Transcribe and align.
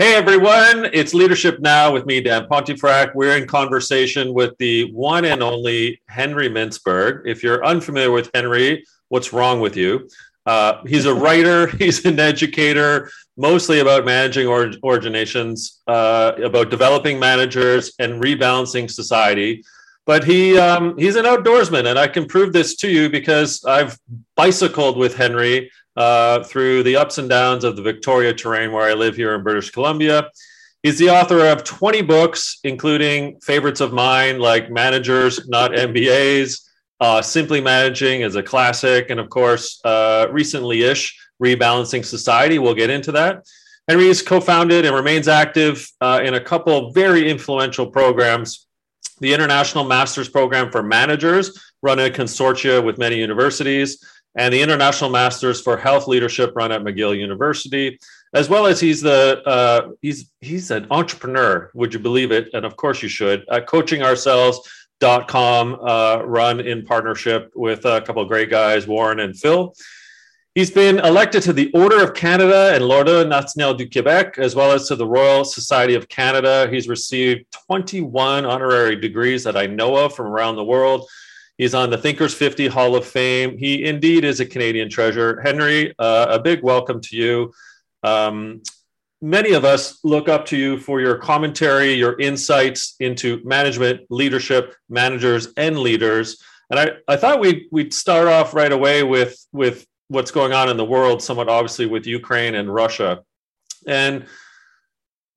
Hey 0.00 0.14
everyone, 0.14 0.88
it's 0.94 1.12
Leadership 1.12 1.60
Now 1.60 1.92
with 1.92 2.06
me, 2.06 2.22
Dan 2.22 2.46
Pontefract. 2.46 3.14
We're 3.14 3.36
in 3.36 3.46
conversation 3.46 4.32
with 4.32 4.56
the 4.56 4.90
one 4.92 5.26
and 5.26 5.42
only 5.42 6.00
Henry 6.08 6.48
Mintzberg. 6.48 7.26
If 7.26 7.42
you're 7.42 7.62
unfamiliar 7.62 8.10
with 8.10 8.30
Henry, 8.32 8.86
what's 9.10 9.34
wrong 9.34 9.60
with 9.60 9.76
you? 9.76 10.08
Uh, 10.46 10.82
he's 10.86 11.04
a 11.04 11.12
writer, 11.12 11.66
he's 11.76 12.06
an 12.06 12.18
educator, 12.18 13.10
mostly 13.36 13.80
about 13.80 14.06
managing 14.06 14.46
or- 14.46 14.70
originations, 14.70 15.80
uh, 15.86 16.32
about 16.42 16.70
developing 16.70 17.18
managers 17.18 17.92
and 17.98 18.22
rebalancing 18.22 18.90
society. 18.90 19.62
But 20.06 20.24
he 20.24 20.58
um, 20.58 20.96
he's 20.98 21.16
an 21.16 21.24
outdoorsman, 21.24 21.88
and 21.88 21.98
I 21.98 22.08
can 22.08 22.26
prove 22.26 22.52
this 22.52 22.76
to 22.76 22.90
you 22.90 23.08
because 23.08 23.64
I've 23.64 23.98
bicycled 24.34 24.96
with 24.96 25.14
Henry 25.14 25.70
uh, 25.96 26.42
through 26.44 26.82
the 26.82 26.96
ups 26.96 27.18
and 27.18 27.28
downs 27.28 27.64
of 27.64 27.76
the 27.76 27.82
Victoria 27.82 28.32
terrain 28.32 28.72
where 28.72 28.88
I 28.88 28.94
live 28.94 29.16
here 29.16 29.34
in 29.34 29.42
British 29.42 29.70
Columbia. 29.70 30.30
He's 30.82 30.98
the 30.98 31.10
author 31.10 31.46
of 31.46 31.62
20 31.62 32.00
books, 32.02 32.58
including 32.64 33.38
favorites 33.40 33.82
of 33.82 33.92
mine 33.92 34.38
like 34.38 34.70
Managers, 34.70 35.46
Not 35.46 35.72
MBAs, 35.72 36.66
uh, 37.00 37.20
Simply 37.20 37.60
Managing 37.60 38.22
is 38.22 38.36
a 38.36 38.42
classic, 38.42 39.10
and 39.10 39.20
of 39.20 39.28
course, 39.28 39.80
uh, 39.84 40.28
recently 40.30 40.82
ish, 40.82 41.18
Rebalancing 41.42 42.04
Society. 42.04 42.58
We'll 42.58 42.74
get 42.74 42.90
into 42.90 43.12
that. 43.12 43.46
Henry 43.88 44.06
has 44.06 44.22
co 44.22 44.40
founded 44.40 44.84
and 44.84 44.94
remains 44.94 45.26
active 45.26 45.90
uh, 46.00 46.20
in 46.22 46.34
a 46.34 46.40
couple 46.40 46.92
very 46.92 47.28
influential 47.28 47.86
programs 47.86 48.66
the 49.20 49.32
International 49.32 49.84
Masters 49.84 50.28
Program 50.28 50.70
for 50.70 50.82
Managers, 50.82 51.58
run 51.82 51.98
a 51.98 52.10
consortia 52.10 52.84
with 52.84 52.98
many 52.98 53.16
universities, 53.16 54.04
and 54.36 54.52
the 54.52 54.62
International 54.62 55.10
Masters 55.10 55.60
for 55.60 55.76
Health 55.76 56.06
Leadership 56.06 56.52
run 56.54 56.70
at 56.72 56.82
McGill 56.82 57.18
University, 57.18 57.98
as 58.32 58.48
well 58.48 58.66
as 58.66 58.80
he's 58.80 59.00
the 59.00 59.42
uh, 59.44 59.90
he's 60.02 60.30
he's 60.40 60.70
an 60.70 60.86
entrepreneur. 60.90 61.70
Would 61.74 61.92
you 61.92 62.00
believe 62.00 62.30
it? 62.30 62.48
And 62.54 62.64
of 62.64 62.76
course 62.76 63.02
you 63.02 63.08
should. 63.08 63.44
Uh, 63.48 63.60
coachingourselves.com 63.60 65.78
uh, 65.82 66.22
run 66.24 66.60
in 66.60 66.86
partnership 66.86 67.50
with 67.54 67.84
a 67.86 68.02
couple 68.02 68.22
of 68.22 68.28
great 68.28 68.50
guys, 68.50 68.86
Warren 68.86 69.18
and 69.20 69.36
Phil. 69.36 69.74
He's 70.56 70.70
been 70.70 70.98
elected 70.98 71.44
to 71.44 71.52
the 71.52 71.70
Order 71.74 72.02
of 72.02 72.12
Canada 72.12 72.72
and 72.74 72.84
l'Ordre 72.84 73.24
National 73.24 73.72
du 73.72 73.86
Québec, 73.86 74.36
as 74.36 74.56
well 74.56 74.72
as 74.72 74.88
to 74.88 74.96
the 74.96 75.06
Royal 75.06 75.44
Society 75.44 75.94
of 75.94 76.08
Canada. 76.08 76.68
He's 76.68 76.88
received 76.88 77.44
21 77.68 78.44
honorary 78.44 78.96
degrees 78.96 79.44
that 79.44 79.56
I 79.56 79.66
know 79.66 79.94
of 79.94 80.12
from 80.12 80.26
around 80.26 80.56
the 80.56 80.64
world. 80.64 81.08
He's 81.56 81.72
on 81.72 81.88
the 81.88 81.98
Thinkers 81.98 82.34
50 82.34 82.66
Hall 82.66 82.96
of 82.96 83.06
Fame. 83.06 83.58
He 83.58 83.84
indeed 83.84 84.24
is 84.24 84.40
a 84.40 84.46
Canadian 84.46 84.90
treasure. 84.90 85.40
Henry, 85.40 85.94
uh, 86.00 86.26
a 86.30 86.40
big 86.40 86.64
welcome 86.64 87.00
to 87.02 87.16
you. 87.16 87.52
Um, 88.02 88.60
many 89.22 89.52
of 89.52 89.64
us 89.64 90.00
look 90.02 90.28
up 90.28 90.46
to 90.46 90.56
you 90.56 90.80
for 90.80 91.00
your 91.00 91.16
commentary, 91.18 91.92
your 91.92 92.18
insights 92.18 92.96
into 92.98 93.40
management, 93.44 94.00
leadership, 94.10 94.74
managers, 94.88 95.46
and 95.56 95.78
leaders. 95.78 96.42
And 96.70 96.80
I, 96.80 96.90
I 97.06 97.16
thought 97.16 97.38
we'd, 97.38 97.66
we'd 97.70 97.94
start 97.94 98.26
off 98.26 98.52
right 98.52 98.72
away 98.72 99.04
with, 99.04 99.38
with 99.52 99.86
what's 100.10 100.32
going 100.32 100.52
on 100.52 100.68
in 100.68 100.76
the 100.76 100.84
world, 100.84 101.22
somewhat 101.22 101.48
obviously 101.48 101.86
with 101.86 102.04
Ukraine 102.04 102.56
and 102.56 102.72
Russia. 102.72 103.22
And 103.86 104.26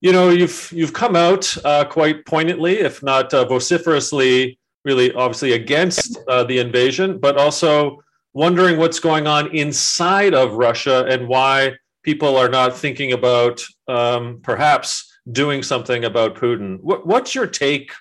you 0.00 0.12
know, 0.12 0.28
you've 0.28 0.70
you've 0.70 0.92
come 0.92 1.16
out 1.16 1.56
uh, 1.64 1.84
quite 1.84 2.26
poignantly, 2.26 2.80
if 2.80 3.02
not 3.02 3.32
uh, 3.32 3.46
vociferously, 3.46 4.58
really 4.84 5.12
obviously 5.12 5.52
against 5.52 6.18
uh, 6.28 6.44
the 6.44 6.58
invasion, 6.58 7.18
but 7.18 7.38
also 7.38 8.02
wondering 8.34 8.76
what's 8.76 8.98
going 8.98 9.26
on 9.26 9.54
inside 9.56 10.34
of 10.34 10.54
Russia 10.54 11.06
and 11.08 11.28
why 11.28 11.72
people 12.02 12.36
are 12.36 12.48
not 12.48 12.76
thinking 12.76 13.12
about 13.12 13.62
um, 13.88 14.40
perhaps 14.42 15.10
doing 15.30 15.62
something 15.62 16.04
about 16.04 16.34
Putin. 16.34 16.80
What, 16.80 17.06
what's 17.06 17.34
your 17.34 17.46
take, 17.46 17.92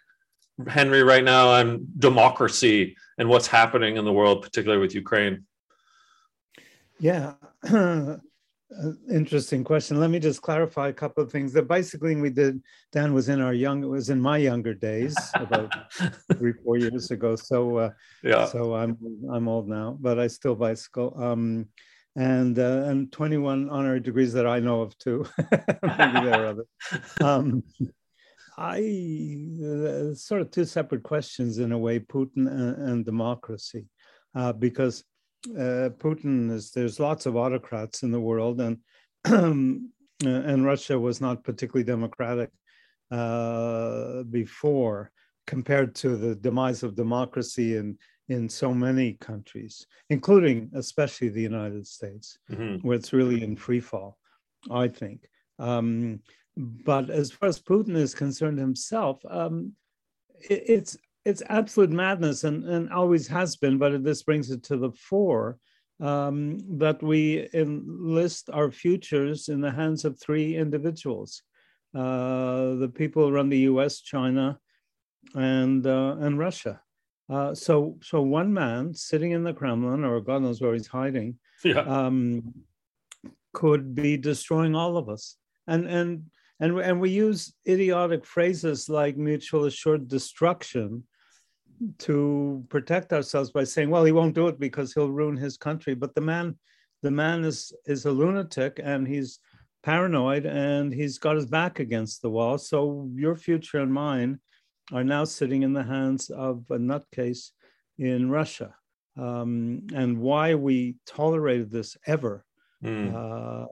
Henry, 0.67 1.03
right 1.03 1.23
now 1.23 1.49
on 1.49 1.87
democracy 1.99 2.97
and 3.17 3.29
what's 3.29 3.47
happening 3.47 3.95
in 3.95 4.03
the 4.03 4.11
world, 4.11 4.41
particularly 4.41 4.81
with 4.81 4.95
Ukraine? 4.95 5.45
Yeah. 6.99 7.33
Interesting 9.11 9.63
question. 9.63 9.99
Let 9.99 10.09
me 10.09 10.19
just 10.19 10.41
clarify 10.41 10.87
a 10.87 10.93
couple 10.93 11.23
of 11.23 11.31
things. 11.31 11.53
The 11.53 11.61
bicycling 11.61 12.21
we 12.21 12.31
did, 12.31 12.61
Dan, 12.91 13.13
was 13.13 13.29
in 13.29 13.39
our 13.39 13.53
young, 13.53 13.83
it 13.83 13.87
was 13.87 14.09
in 14.09 14.19
my 14.19 14.37
younger 14.37 14.73
days, 14.73 15.15
about 15.35 15.71
three, 16.37 16.53
four 16.65 16.77
years 16.77 17.11
ago. 17.11 17.35
So, 17.35 17.77
uh, 17.77 17.89
yeah. 18.23 18.45
So 18.45 18.73
I'm 18.73 18.97
I'm 19.31 19.47
old 19.47 19.67
now, 19.67 19.97
but 20.01 20.19
I 20.19 20.27
still 20.27 20.55
bicycle. 20.55 21.13
Um, 21.21 21.67
and 22.15 22.59
uh, 22.59 22.83
and 22.85 23.11
21 23.11 23.69
honorary 23.69 23.99
degrees 23.99 24.33
that 24.33 24.45
I 24.45 24.59
know 24.59 24.81
of 24.81 24.97
too. 24.97 25.25
Maybe 25.51 26.19
there 26.21 26.41
are 26.41 26.45
others. 26.47 26.67
Um, 27.21 27.63
I 28.57 29.37
uh, 29.65 30.13
sort 30.13 30.41
of 30.41 30.51
two 30.51 30.65
separate 30.65 31.03
questions 31.03 31.57
in 31.57 31.71
a 31.71 31.77
way: 31.77 31.99
Putin 31.99 32.47
and, 32.47 32.89
and 32.89 33.05
democracy, 33.05 33.85
uh, 34.35 34.53
because 34.53 35.03
uh, 35.51 35.89
Putin 35.97 36.51
is 36.51 36.71
there's 36.71 36.99
lots 36.99 37.25
of 37.25 37.35
autocrats 37.35 38.03
in 38.03 38.11
the 38.11 38.19
world, 38.19 38.61
and 38.61 38.77
and 39.25 40.65
Russia 40.65 40.99
was 40.99 41.19
not 41.21 41.43
particularly 41.43 41.83
democratic 41.83 42.49
uh, 43.11 44.23
before 44.23 45.11
compared 45.45 45.93
to 45.95 46.15
the 46.15 46.35
demise 46.35 46.83
of 46.83 46.95
democracy 46.95 47.75
in 47.75 47.97
in 48.29 48.47
so 48.47 48.73
many 48.73 49.13
countries, 49.13 49.85
including 50.09 50.71
especially 50.75 51.29
the 51.29 51.41
United 51.41 51.85
States, 51.85 52.37
mm-hmm. 52.49 52.87
where 52.87 52.95
it's 52.95 53.11
really 53.11 53.43
in 53.43 53.55
free 53.55 53.81
fall, 53.81 54.17
I 54.71 54.87
think. 54.87 55.27
Um, 55.59 56.21
but 56.55 57.09
as 57.09 57.31
far 57.31 57.49
as 57.49 57.59
Putin 57.59 57.95
is 57.95 58.15
concerned 58.15 58.59
himself, 58.59 59.19
um, 59.29 59.73
it, 60.49 60.63
it's 60.67 60.97
it's 61.25 61.43
absolute 61.49 61.89
madness 61.89 62.43
and, 62.43 62.63
and 62.65 62.91
always 62.91 63.27
has 63.27 63.55
been, 63.55 63.77
but 63.77 64.03
this 64.03 64.23
brings 64.23 64.51
it 64.51 64.63
to 64.63 64.77
the 64.77 64.91
fore 64.91 65.57
um, 66.01 66.57
that 66.77 67.01
we 67.01 67.47
enlist 67.53 68.49
our 68.51 68.71
futures 68.71 69.47
in 69.47 69.61
the 69.61 69.71
hands 69.71 70.05
of 70.05 70.19
three 70.19 70.55
individuals 70.55 71.43
uh, 71.95 72.73
the 72.75 72.91
people 72.91 73.27
who 73.27 73.35
run 73.35 73.49
the 73.49 73.59
US, 73.59 74.01
China, 74.01 74.59
and, 75.35 75.85
uh, 75.85 76.15
and 76.19 76.39
Russia. 76.39 76.81
Uh, 77.29 77.53
so, 77.53 77.97
so 78.01 78.21
one 78.21 78.51
man 78.51 78.95
sitting 78.95 79.31
in 79.31 79.43
the 79.43 79.53
Kremlin, 79.53 80.03
or 80.03 80.19
God 80.19 80.41
knows 80.41 80.59
where 80.59 80.73
he's 80.73 80.87
hiding, 80.87 81.37
yeah. 81.63 81.81
um, 81.81 82.53
could 83.53 83.93
be 83.93 84.17
destroying 84.17 84.75
all 84.75 84.97
of 84.97 85.07
us. 85.07 85.37
And, 85.67 85.85
and, 85.85 86.23
and, 86.59 86.79
and 86.79 86.99
we 86.99 87.11
use 87.11 87.53
idiotic 87.67 88.25
phrases 88.25 88.89
like 88.89 89.15
mutual 89.15 89.65
assured 89.65 90.07
destruction 90.07 91.03
to 91.99 92.63
protect 92.69 93.13
ourselves 93.13 93.51
by 93.51 93.63
saying, 93.63 93.89
well, 93.89 94.05
he 94.05 94.11
won't 94.11 94.35
do 94.35 94.47
it 94.47 94.59
because 94.59 94.93
he'll 94.93 95.11
ruin 95.11 95.37
his 95.37 95.57
country. 95.57 95.93
But 95.93 96.15
the 96.15 96.21
man, 96.21 96.57
the 97.01 97.11
man 97.11 97.43
is 97.43 97.73
is 97.85 98.05
a 98.05 98.11
lunatic 98.11 98.79
and 98.83 99.07
he's 99.07 99.39
paranoid 99.83 100.45
and 100.45 100.93
he's 100.93 101.17
got 101.17 101.35
his 101.35 101.45
back 101.45 101.79
against 101.79 102.21
the 102.21 102.29
wall. 102.29 102.57
So 102.57 103.09
your 103.13 103.35
future 103.35 103.79
and 103.79 103.93
mine 103.93 104.39
are 104.91 105.03
now 105.03 105.25
sitting 105.25 105.63
in 105.63 105.73
the 105.73 105.83
hands 105.83 106.29
of 106.29 106.65
a 106.69 106.77
nutcase 106.77 107.51
in 107.97 108.29
Russia. 108.29 108.75
Um, 109.17 109.85
and 109.93 110.19
why 110.19 110.55
we 110.55 110.95
tolerated 111.05 111.69
this 111.69 111.95
ever. 112.07 112.45
Mm. 112.83 113.13
Uh, 113.13 113.67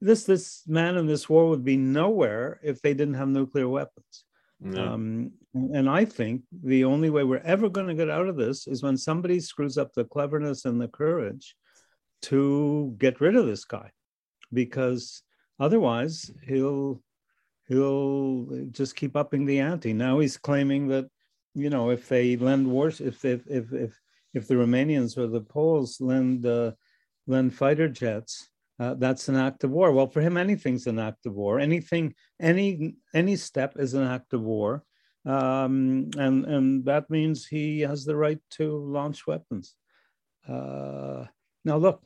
this 0.00 0.24
this 0.24 0.62
man 0.66 0.96
in 0.96 1.06
this 1.06 1.28
war 1.28 1.48
would 1.48 1.64
be 1.64 1.76
nowhere 1.76 2.58
if 2.62 2.80
they 2.80 2.94
didn't 2.94 3.14
have 3.14 3.28
nuclear 3.28 3.68
weapons. 3.68 4.24
Um, 4.62 5.32
and 5.52 5.88
I 5.88 6.04
think 6.04 6.42
the 6.52 6.84
only 6.84 7.10
way 7.10 7.24
we're 7.24 7.38
ever 7.38 7.68
going 7.68 7.86
to 7.86 7.94
get 7.94 8.10
out 8.10 8.28
of 8.28 8.36
this 8.36 8.66
is 8.66 8.82
when 8.82 8.96
somebody 8.96 9.40
screws 9.40 9.78
up 9.78 9.92
the 9.92 10.04
cleverness 10.04 10.64
and 10.64 10.80
the 10.80 10.88
courage 10.88 11.56
to 12.22 12.94
get 12.98 13.20
rid 13.20 13.36
of 13.36 13.46
this 13.46 13.64
guy, 13.64 13.90
because 14.52 15.22
otherwise 15.58 16.30
he'll 16.46 17.02
he'll 17.68 18.46
just 18.70 18.96
keep 18.96 19.16
upping 19.16 19.46
the 19.46 19.60
ante. 19.60 19.92
Now 19.92 20.18
he's 20.18 20.36
claiming 20.36 20.88
that 20.88 21.06
you 21.54 21.70
know 21.70 21.90
if 21.90 22.08
they 22.08 22.36
lend 22.36 22.66
wars, 22.66 23.00
if 23.00 23.24
if 23.24 23.46
if 23.46 23.72
if 23.72 23.98
if 24.34 24.46
the 24.46 24.54
Romanians 24.54 25.16
or 25.16 25.26
the 25.26 25.40
Poles 25.40 26.00
lend 26.00 26.44
uh, 26.44 26.72
lend 27.26 27.54
fighter 27.54 27.88
jets, 27.88 28.50
uh, 28.80 28.94
that's 28.94 29.28
an 29.28 29.36
act 29.36 29.62
of 29.62 29.70
war. 29.70 29.92
Well, 29.92 30.06
for 30.06 30.22
him, 30.22 30.38
anything's 30.38 30.86
an 30.86 30.98
act 30.98 31.26
of 31.26 31.34
war. 31.34 31.60
Anything, 31.60 32.14
any 32.40 32.94
any 33.14 33.36
step 33.36 33.74
is 33.78 33.92
an 33.92 34.04
act 34.04 34.32
of 34.32 34.40
war, 34.40 34.84
um, 35.26 36.08
and 36.16 36.46
and 36.46 36.84
that 36.86 37.10
means 37.10 37.46
he 37.46 37.80
has 37.80 38.04
the 38.04 38.16
right 38.16 38.40
to 38.52 38.78
launch 38.78 39.26
weapons. 39.26 39.74
Uh, 40.48 41.26
now, 41.62 41.76
look, 41.76 42.00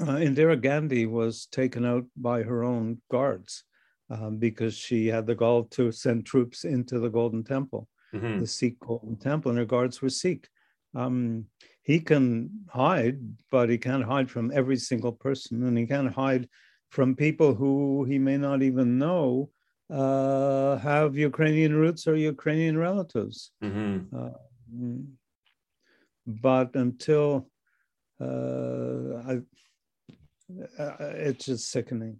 uh, 0.00 0.16
Indira 0.16 0.58
Gandhi 0.58 1.04
was 1.04 1.46
taken 1.52 1.84
out 1.84 2.04
by 2.16 2.42
her 2.42 2.64
own 2.64 3.02
guards 3.10 3.64
um, 4.08 4.38
because 4.38 4.74
she 4.74 5.06
had 5.06 5.26
the 5.26 5.34
gall 5.34 5.64
to 5.64 5.92
send 5.92 6.24
troops 6.24 6.64
into 6.64 6.98
the 6.98 7.10
Golden 7.10 7.44
Temple, 7.44 7.88
mm-hmm. 8.14 8.40
the 8.40 8.46
Sikh 8.46 8.80
Golden 8.80 9.16
Temple, 9.16 9.50
and 9.50 9.58
her 9.58 9.66
guards 9.66 10.00
were 10.00 10.08
Sikh. 10.08 10.48
Um, 10.94 11.46
he 11.82 12.00
can 12.00 12.50
hide, 12.68 13.18
but 13.50 13.68
he 13.68 13.78
can't 13.78 14.04
hide 14.04 14.30
from 14.30 14.50
every 14.54 14.76
single 14.76 15.12
person, 15.12 15.64
and 15.64 15.76
he 15.76 15.86
can't 15.86 16.12
hide 16.12 16.48
from 16.90 17.16
people 17.16 17.54
who 17.54 18.04
he 18.04 18.18
may 18.18 18.36
not 18.36 18.62
even 18.62 18.98
know 18.98 19.50
uh, 19.90 20.76
have 20.78 21.16
Ukrainian 21.16 21.74
roots 21.74 22.06
or 22.06 22.16
Ukrainian 22.16 22.78
relatives. 22.78 23.50
Mm-hmm. 23.62 24.16
Uh, 24.16 24.30
but 26.26 26.74
until 26.74 27.48
uh, 28.20 29.16
I, 29.30 29.40
uh, 30.78 30.96
it's 31.28 31.44
just 31.44 31.70
sickening. 31.70 32.18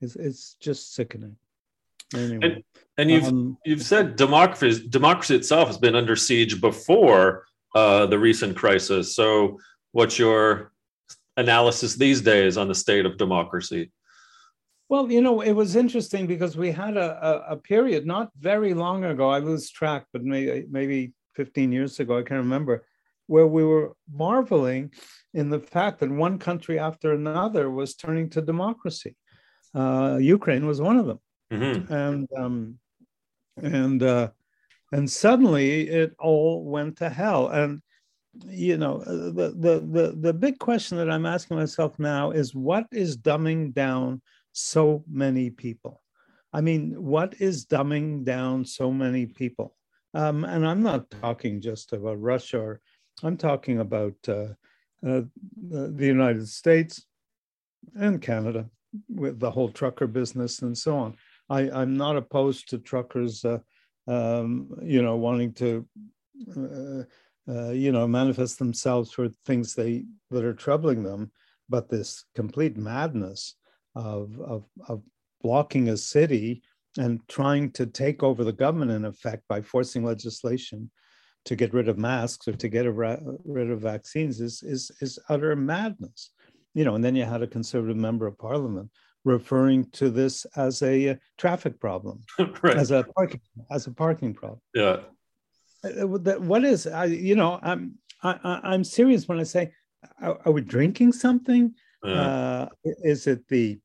It's, 0.00 0.16
it's 0.16 0.54
just 0.60 0.94
sickening. 0.94 1.36
Anyway. 2.14 2.40
And, 2.42 2.64
and 2.98 3.10
you've 3.10 3.24
um, 3.24 3.58
you've 3.64 3.82
said 3.82 4.16
democracy 4.16 4.86
democracy 4.88 5.34
itself 5.34 5.66
has 5.66 5.78
been 5.78 5.96
under 5.96 6.14
siege 6.14 6.60
before 6.60 7.46
uh, 7.74 8.06
the 8.06 8.18
recent 8.18 8.56
crisis. 8.56 9.14
So, 9.14 9.58
what's 9.92 10.18
your 10.18 10.72
analysis 11.36 11.94
these 11.94 12.20
days 12.20 12.56
on 12.56 12.68
the 12.68 12.74
state 12.74 13.06
of 13.06 13.18
democracy? 13.18 13.90
Well, 14.88 15.10
you 15.10 15.22
know, 15.22 15.40
it 15.40 15.52
was 15.52 15.76
interesting 15.76 16.26
because 16.26 16.56
we 16.56 16.70
had 16.70 16.96
a, 16.96 17.18
a, 17.26 17.52
a 17.54 17.56
period 17.56 18.06
not 18.06 18.30
very 18.38 18.74
long 18.74 19.04
ago. 19.04 19.28
I 19.30 19.38
lose 19.38 19.70
track, 19.70 20.06
but 20.12 20.22
maybe 20.22 20.66
maybe 20.70 21.12
15 21.34 21.72
years 21.72 21.98
ago, 22.00 22.18
I 22.18 22.22
can't 22.22 22.38
remember, 22.38 22.84
where 23.26 23.46
we 23.46 23.64
were 23.64 23.96
marveling 24.12 24.92
in 25.32 25.50
the 25.50 25.58
fact 25.58 26.00
that 26.00 26.10
one 26.10 26.38
country 26.38 26.78
after 26.78 27.12
another 27.12 27.70
was 27.70 27.94
turning 27.94 28.30
to 28.30 28.42
democracy. 28.42 29.16
Uh, 29.74 30.18
Ukraine 30.20 30.66
was 30.66 30.80
one 30.80 30.98
of 30.98 31.06
them, 31.06 31.18
mm-hmm. 31.52 31.92
and 31.92 32.28
um, 32.36 32.78
and 33.60 34.02
uh, 34.02 34.30
and 34.94 35.10
suddenly 35.10 35.88
it 35.88 36.14
all 36.20 36.64
went 36.64 36.98
to 36.98 37.08
hell. 37.08 37.48
And 37.48 37.82
you 38.46 38.76
know, 38.76 38.98
the 39.04 39.52
the 39.56 39.74
the 39.80 40.16
the 40.20 40.32
big 40.32 40.58
question 40.58 40.98
that 40.98 41.10
I'm 41.10 41.26
asking 41.26 41.56
myself 41.56 41.98
now 41.98 42.30
is 42.30 42.54
what 42.54 42.86
is 42.92 43.16
dumbing 43.16 43.74
down 43.74 44.22
so 44.52 45.04
many 45.10 45.50
people? 45.50 46.00
I 46.52 46.60
mean, 46.60 46.94
what 47.02 47.34
is 47.40 47.66
dumbing 47.66 48.24
down 48.24 48.64
so 48.64 48.92
many 48.92 49.26
people? 49.26 49.74
Um, 50.14 50.44
and 50.44 50.64
I'm 50.64 50.82
not 50.82 51.10
talking 51.10 51.60
just 51.60 51.92
about 51.92 52.20
Russia, 52.20 52.60
or 52.60 52.80
I'm 53.24 53.36
talking 53.36 53.80
about 53.80 54.14
uh, 54.28 54.54
uh, 55.04 55.22
the 55.56 56.06
United 56.06 56.48
States 56.48 57.04
and 57.96 58.22
Canada 58.22 58.70
with 59.08 59.40
the 59.40 59.50
whole 59.50 59.70
trucker 59.70 60.06
business 60.06 60.62
and 60.62 60.78
so 60.78 60.96
on. 60.96 61.16
I, 61.50 61.68
I'm 61.70 61.96
not 61.96 62.16
opposed 62.16 62.70
to 62.70 62.78
truckers, 62.78 63.44
uh, 63.44 63.58
um, 64.06 64.70
you 64.82 65.02
know, 65.02 65.16
wanting 65.16 65.52
to, 65.54 65.86
uh, 66.56 67.02
uh, 67.48 67.70
you 67.70 67.92
know, 67.92 68.06
manifest 68.06 68.58
themselves 68.58 69.12
for 69.12 69.28
things 69.46 69.74
they 69.74 70.04
that 70.30 70.44
are 70.44 70.54
troubling 70.54 71.02
them, 71.02 71.30
but 71.68 71.88
this 71.88 72.24
complete 72.34 72.76
madness 72.76 73.54
of 73.94 74.38
of, 74.40 74.64
of 74.88 75.02
blocking 75.42 75.90
a 75.90 75.96
city 75.96 76.62
and 76.98 77.20
trying 77.28 77.70
to 77.72 77.86
take 77.86 78.22
over 78.22 78.44
the 78.44 78.52
government 78.52 78.90
in 78.90 79.04
effect 79.04 79.42
by 79.48 79.60
forcing 79.60 80.04
legislation 80.04 80.90
to 81.44 81.56
get 81.56 81.74
rid 81.74 81.88
of 81.88 81.98
masks 81.98 82.48
or 82.48 82.52
to 82.52 82.68
get 82.68 82.86
rid 82.86 83.70
of 83.70 83.80
vaccines 83.80 84.40
is, 84.40 84.62
is, 84.62 84.90
is 85.00 85.18
utter 85.28 85.54
madness. 85.54 86.30
You 86.72 86.84
know, 86.84 86.94
and 86.94 87.04
then 87.04 87.14
you 87.14 87.24
had 87.24 87.42
a 87.42 87.46
conservative 87.46 87.96
member 87.96 88.26
of 88.26 88.38
parliament 88.38 88.90
referring 89.24 89.90
to 89.90 90.10
this 90.10 90.46
as 90.56 90.82
a 90.82 91.10
uh, 91.10 91.14
traffic 91.38 91.80
problem, 91.80 92.22
right. 92.62 92.76
as 92.76 92.90
a 92.90 93.04
parking 93.16 93.40
as 93.70 93.86
a 93.86 93.92
parking 93.92 94.34
problem. 94.34 94.60
Yeah. 94.74 95.00
Uh, 95.84 96.04
uh, 96.04 96.40
what 96.40 96.64
is 96.64 96.86
I? 96.86 97.06
You 97.06 97.36
know, 97.36 97.58
I'm 97.62 97.98
I, 98.22 98.60
I'm 98.62 98.84
serious 98.84 99.28
when 99.28 99.40
I 99.40 99.44
say, 99.44 99.72
are, 100.20 100.38
are 100.44 100.52
we 100.52 100.60
drinking 100.60 101.12
something? 101.12 101.74
Yeah. 102.02 102.12
Uh, 102.12 102.68
is 102.84 103.26
it 103.26 103.46
the 103.48 103.78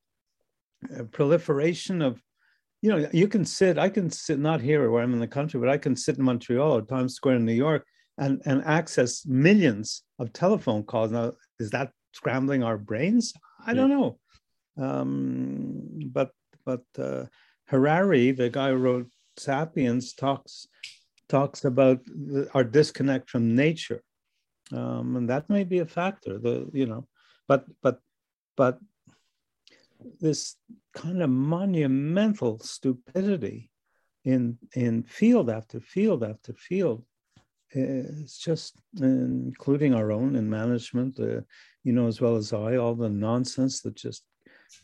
proliferation 1.12 2.02
of 2.02 2.22
you 2.82 2.90
know, 2.90 3.08
you 3.12 3.28
can 3.28 3.44
sit, 3.44 3.78
I 3.78 3.88
can 3.88 4.10
sit 4.10 4.38
not 4.38 4.60
here 4.60 4.90
where 4.90 5.02
I'm 5.02 5.12
in 5.12 5.20
the 5.20 5.26
country, 5.26 5.60
but 5.60 5.68
I 5.68 5.76
can 5.76 5.94
sit 5.94 6.16
in 6.16 6.24
Montreal 6.24 6.78
or 6.78 6.82
Times 6.82 7.14
Square 7.14 7.36
in 7.36 7.44
New 7.44 7.52
York 7.52 7.84
and, 8.16 8.40
and 8.46 8.62
access 8.64 9.26
millions 9.26 10.02
of 10.18 10.32
telephone 10.32 10.84
calls. 10.84 11.12
Now, 11.12 11.32
is 11.58 11.70
that 11.70 11.92
scrambling 12.12 12.62
our 12.62 12.78
brains? 12.78 13.34
I 13.66 13.74
don't 13.74 13.90
know. 13.90 14.18
Um, 14.76 16.00
but 16.12 16.30
but 16.64 16.82
uh, 16.98 17.26
Harari, 17.66 18.32
the 18.32 18.50
guy 18.50 18.70
who 18.70 18.76
wrote 18.76 19.10
*Sapiens*, 19.36 20.14
talks 20.14 20.66
talks 21.28 21.64
about 21.64 22.04
the, 22.04 22.48
our 22.54 22.64
disconnect 22.64 23.30
from 23.30 23.54
nature, 23.54 24.02
um, 24.72 25.16
and 25.16 25.28
that 25.30 25.48
may 25.48 25.64
be 25.64 25.78
a 25.78 25.86
factor. 25.86 26.38
The 26.38 26.68
you 26.72 26.86
know, 26.86 27.06
but 27.48 27.64
but 27.82 28.00
but 28.56 28.78
this 30.20 30.56
kind 30.94 31.22
of 31.22 31.30
monumental 31.30 32.58
stupidity 32.58 33.70
in 34.24 34.58
in 34.74 35.02
field 35.02 35.50
after 35.50 35.80
field 35.80 36.22
after 36.24 36.52
field 36.54 37.04
it's 37.72 38.38
just 38.38 38.74
including 39.00 39.94
our 39.94 40.10
own 40.10 40.34
in 40.34 40.50
management 40.50 41.18
uh, 41.20 41.40
you 41.84 41.92
know 41.92 42.06
as 42.06 42.20
well 42.20 42.36
as 42.36 42.52
i 42.52 42.76
all 42.76 42.94
the 42.94 43.08
nonsense 43.08 43.80
that 43.80 43.94
just 43.94 44.24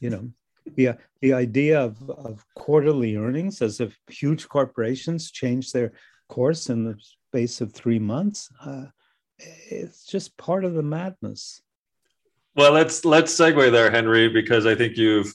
you 0.01 0.11
know 0.11 0.31
the 0.75 0.97
the 1.21 1.33
idea 1.33 1.81
of, 1.81 2.11
of 2.11 2.45
quarterly 2.55 3.17
earnings 3.17 3.63
as 3.63 3.81
if 3.81 3.97
huge 4.09 4.49
corporations 4.49 5.31
change 5.31 5.73
their 5.73 5.93
course 6.29 6.71
in 6.71 6.85
the 6.85 6.97
space 7.29 7.61
of 7.61 7.73
three 7.73 8.01
months 8.01 8.51
uh, 8.65 8.87
it's 9.39 10.05
just 10.05 10.37
part 10.37 10.65
of 10.65 10.75
the 10.75 10.83
madness. 10.83 11.63
Well, 12.55 12.73
let's 12.73 13.05
let's 13.05 13.35
segue 13.35 13.71
there, 13.71 13.91
Henry, 13.91 14.29
because 14.29 14.67
I 14.67 14.75
think 14.75 14.97
you've 14.97 15.33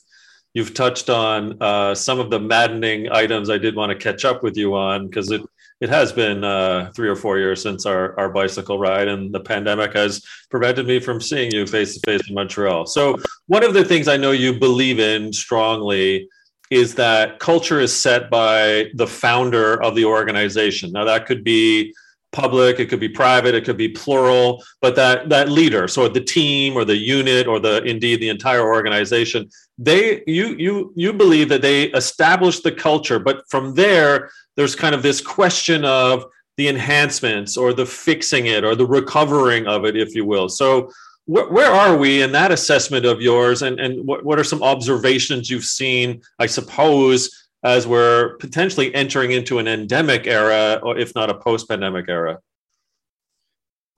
you've 0.53 0.74
touched 0.74 1.09
on 1.09 1.62
uh, 1.62 1.94
some 1.94 2.19
of 2.19 2.30
the 2.30 2.39
maddening 2.39 3.12
items 3.12 3.50
I 3.50 3.57
did 3.57 3.75
want 3.75 3.92
to 3.92 3.98
catch 3.98 4.25
up 4.25 4.44
with 4.44 4.57
you 4.57 4.75
on 4.75 5.07
because 5.07 5.31
it 5.31 5.42
it 5.81 5.89
has 5.89 6.13
been 6.13 6.43
uh, 6.43 6.91
three 6.95 7.09
or 7.09 7.15
four 7.15 7.39
years 7.39 7.61
since 7.61 7.87
our, 7.87 8.17
our 8.19 8.29
bicycle 8.29 8.77
ride, 8.77 9.07
and 9.07 9.33
the 9.33 9.39
pandemic 9.39 9.93
has 9.93 10.23
prevented 10.51 10.85
me 10.85 10.99
from 10.99 11.19
seeing 11.19 11.51
you 11.51 11.65
face 11.65 11.95
to 11.95 11.99
face 12.05 12.29
in 12.29 12.35
Montreal. 12.35 12.85
So, 12.85 13.17
one 13.47 13.63
of 13.63 13.73
the 13.73 13.83
things 13.83 14.07
I 14.07 14.15
know 14.15 14.31
you 14.31 14.59
believe 14.59 14.99
in 14.99 15.33
strongly 15.33 16.29
is 16.69 16.95
that 16.95 17.39
culture 17.39 17.79
is 17.79 17.93
set 17.93 18.29
by 18.29 18.91
the 18.93 19.07
founder 19.07 19.81
of 19.83 19.95
the 19.95 20.05
organization. 20.05 20.91
Now, 20.91 21.03
that 21.03 21.25
could 21.25 21.43
be 21.43 21.93
public 22.31 22.79
it 22.79 22.87
could 22.87 22.99
be 22.99 23.09
private 23.09 23.53
it 23.53 23.65
could 23.65 23.77
be 23.77 23.89
plural 23.89 24.63
but 24.81 24.95
that 24.95 25.27
that 25.29 25.49
leader 25.49 25.87
so 25.87 26.07
the 26.07 26.21
team 26.21 26.75
or 26.77 26.85
the 26.85 26.95
unit 26.95 27.45
or 27.47 27.59
the 27.59 27.83
indeed 27.83 28.21
the 28.21 28.29
entire 28.29 28.65
organization 28.65 29.49
they 29.77 30.23
you 30.27 30.55
you 30.57 30.93
you 30.95 31.11
believe 31.11 31.49
that 31.49 31.61
they 31.61 31.83
establish 31.91 32.61
the 32.61 32.71
culture 32.71 33.19
but 33.19 33.43
from 33.49 33.73
there 33.75 34.29
there's 34.55 34.75
kind 34.75 34.95
of 34.95 35.03
this 35.03 35.21
question 35.21 35.83
of 35.85 36.25
the 36.57 36.67
enhancements 36.67 37.57
or 37.57 37.73
the 37.73 37.85
fixing 37.85 38.47
it 38.47 38.63
or 38.63 38.75
the 38.75 38.85
recovering 38.85 39.67
of 39.67 39.85
it 39.85 39.95
if 39.95 40.13
you 40.13 40.25
will. 40.25 40.50
So 40.50 40.91
wh- 41.25 41.50
where 41.51 41.71
are 41.71 41.97
we 41.97 42.21
in 42.21 42.31
that 42.33 42.51
assessment 42.51 43.05
of 43.05 43.21
yours 43.21 43.61
and 43.61 43.79
and 43.79 44.05
what, 44.05 44.23
what 44.23 44.39
are 44.39 44.43
some 44.43 44.63
observations 44.63 45.50
you've 45.50 45.63
seen 45.63 46.21
i 46.39 46.45
suppose 46.45 47.40
as 47.63 47.88
we're 47.88 48.36
potentially 48.38 48.94
entering 48.96 49.32
into 49.32 49.60
an 49.60 49.68
endemic 49.68 50.27
era, 50.27 50.80
or 50.84 50.98
if 50.98 51.13
not 51.15 51.30
a 51.30 51.36
post-pandemic 51.36 52.06
era? 52.10 52.39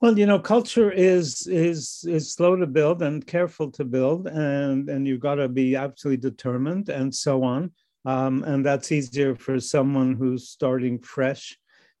Well, 0.00 0.18
you 0.18 0.26
know, 0.26 0.38
culture 0.38 0.90
is 0.90 1.46
is 1.46 2.04
is 2.06 2.34
slow 2.34 2.56
to 2.56 2.66
build 2.66 3.00
and 3.00 3.26
careful 3.26 3.70
to 3.70 3.84
build, 3.84 4.26
and 4.26 4.90
and 4.90 5.06
you've 5.06 5.20
got 5.20 5.36
to 5.36 5.48
be 5.48 5.76
absolutely 5.76 6.20
determined 6.30 6.90
and 6.90 7.14
so 7.14 7.42
on. 7.42 7.72
Um, 8.04 8.42
and 8.44 8.66
that's 8.66 8.92
easier 8.92 9.34
for 9.34 9.58
someone 9.58 10.14
who's 10.14 10.50
starting 10.50 10.98
fresh 10.98 11.56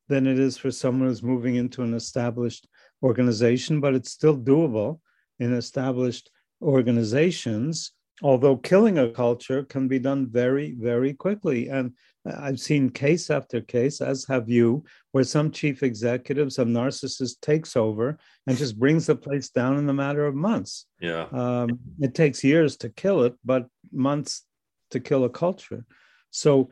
than 0.08 0.26
it 0.26 0.38
is 0.38 0.58
for 0.58 0.70
someone 0.70 1.08
who's 1.08 1.22
moving 1.22 1.54
into 1.54 1.82
an 1.82 1.94
established 1.94 2.68
organization. 3.02 3.80
But 3.80 3.94
it's 3.94 4.10
still 4.10 4.36
doable 4.36 5.00
in 5.38 5.54
established 5.54 6.30
organizations 6.60 7.92
although 8.22 8.56
killing 8.56 8.98
a 8.98 9.10
culture 9.10 9.64
can 9.64 9.88
be 9.88 9.98
done 9.98 10.28
very, 10.30 10.74
very 10.78 11.12
quickly. 11.12 11.68
And 11.68 11.92
I've 12.26 12.60
seen 12.60 12.90
case 12.90 13.28
after 13.28 13.60
case, 13.60 14.00
as 14.00 14.24
have 14.26 14.48
you, 14.48 14.84
where 15.12 15.24
some 15.24 15.50
chief 15.50 15.82
executive, 15.82 16.52
some 16.52 16.68
narcissist 16.68 17.40
takes 17.40 17.76
over 17.76 18.18
and 18.46 18.56
just 18.56 18.78
brings 18.78 19.06
the 19.06 19.16
place 19.16 19.50
down 19.50 19.78
in 19.78 19.88
a 19.88 19.92
matter 19.92 20.26
of 20.26 20.34
months. 20.34 20.86
Yeah. 21.00 21.26
Um, 21.32 21.80
it 22.00 22.14
takes 22.14 22.44
years 22.44 22.76
to 22.78 22.88
kill 22.88 23.24
it, 23.24 23.34
but 23.44 23.66
months 23.92 24.42
to 24.92 25.00
kill 25.00 25.24
a 25.24 25.30
culture. 25.30 25.84
So, 26.30 26.70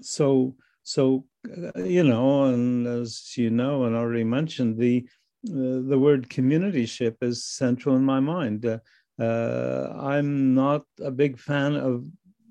so, 0.00 0.56
so, 0.82 1.24
uh, 1.46 1.84
you 1.84 2.04
know, 2.04 2.44
and 2.44 2.86
as 2.86 3.36
you 3.36 3.50
know, 3.50 3.84
and 3.84 3.94
already 3.94 4.24
mentioned, 4.24 4.78
the 4.78 5.06
uh, 5.48 5.80
the 5.88 5.98
word 5.98 6.28
community 6.28 6.84
ship 6.84 7.16
is 7.22 7.46
central 7.46 7.96
in 7.96 8.04
my 8.04 8.20
mind. 8.20 8.66
Uh, 8.66 8.78
uh, 9.20 9.92
I'm 10.00 10.54
not 10.54 10.84
a 11.00 11.10
big 11.10 11.38
fan 11.38 11.76
of 11.76 12.04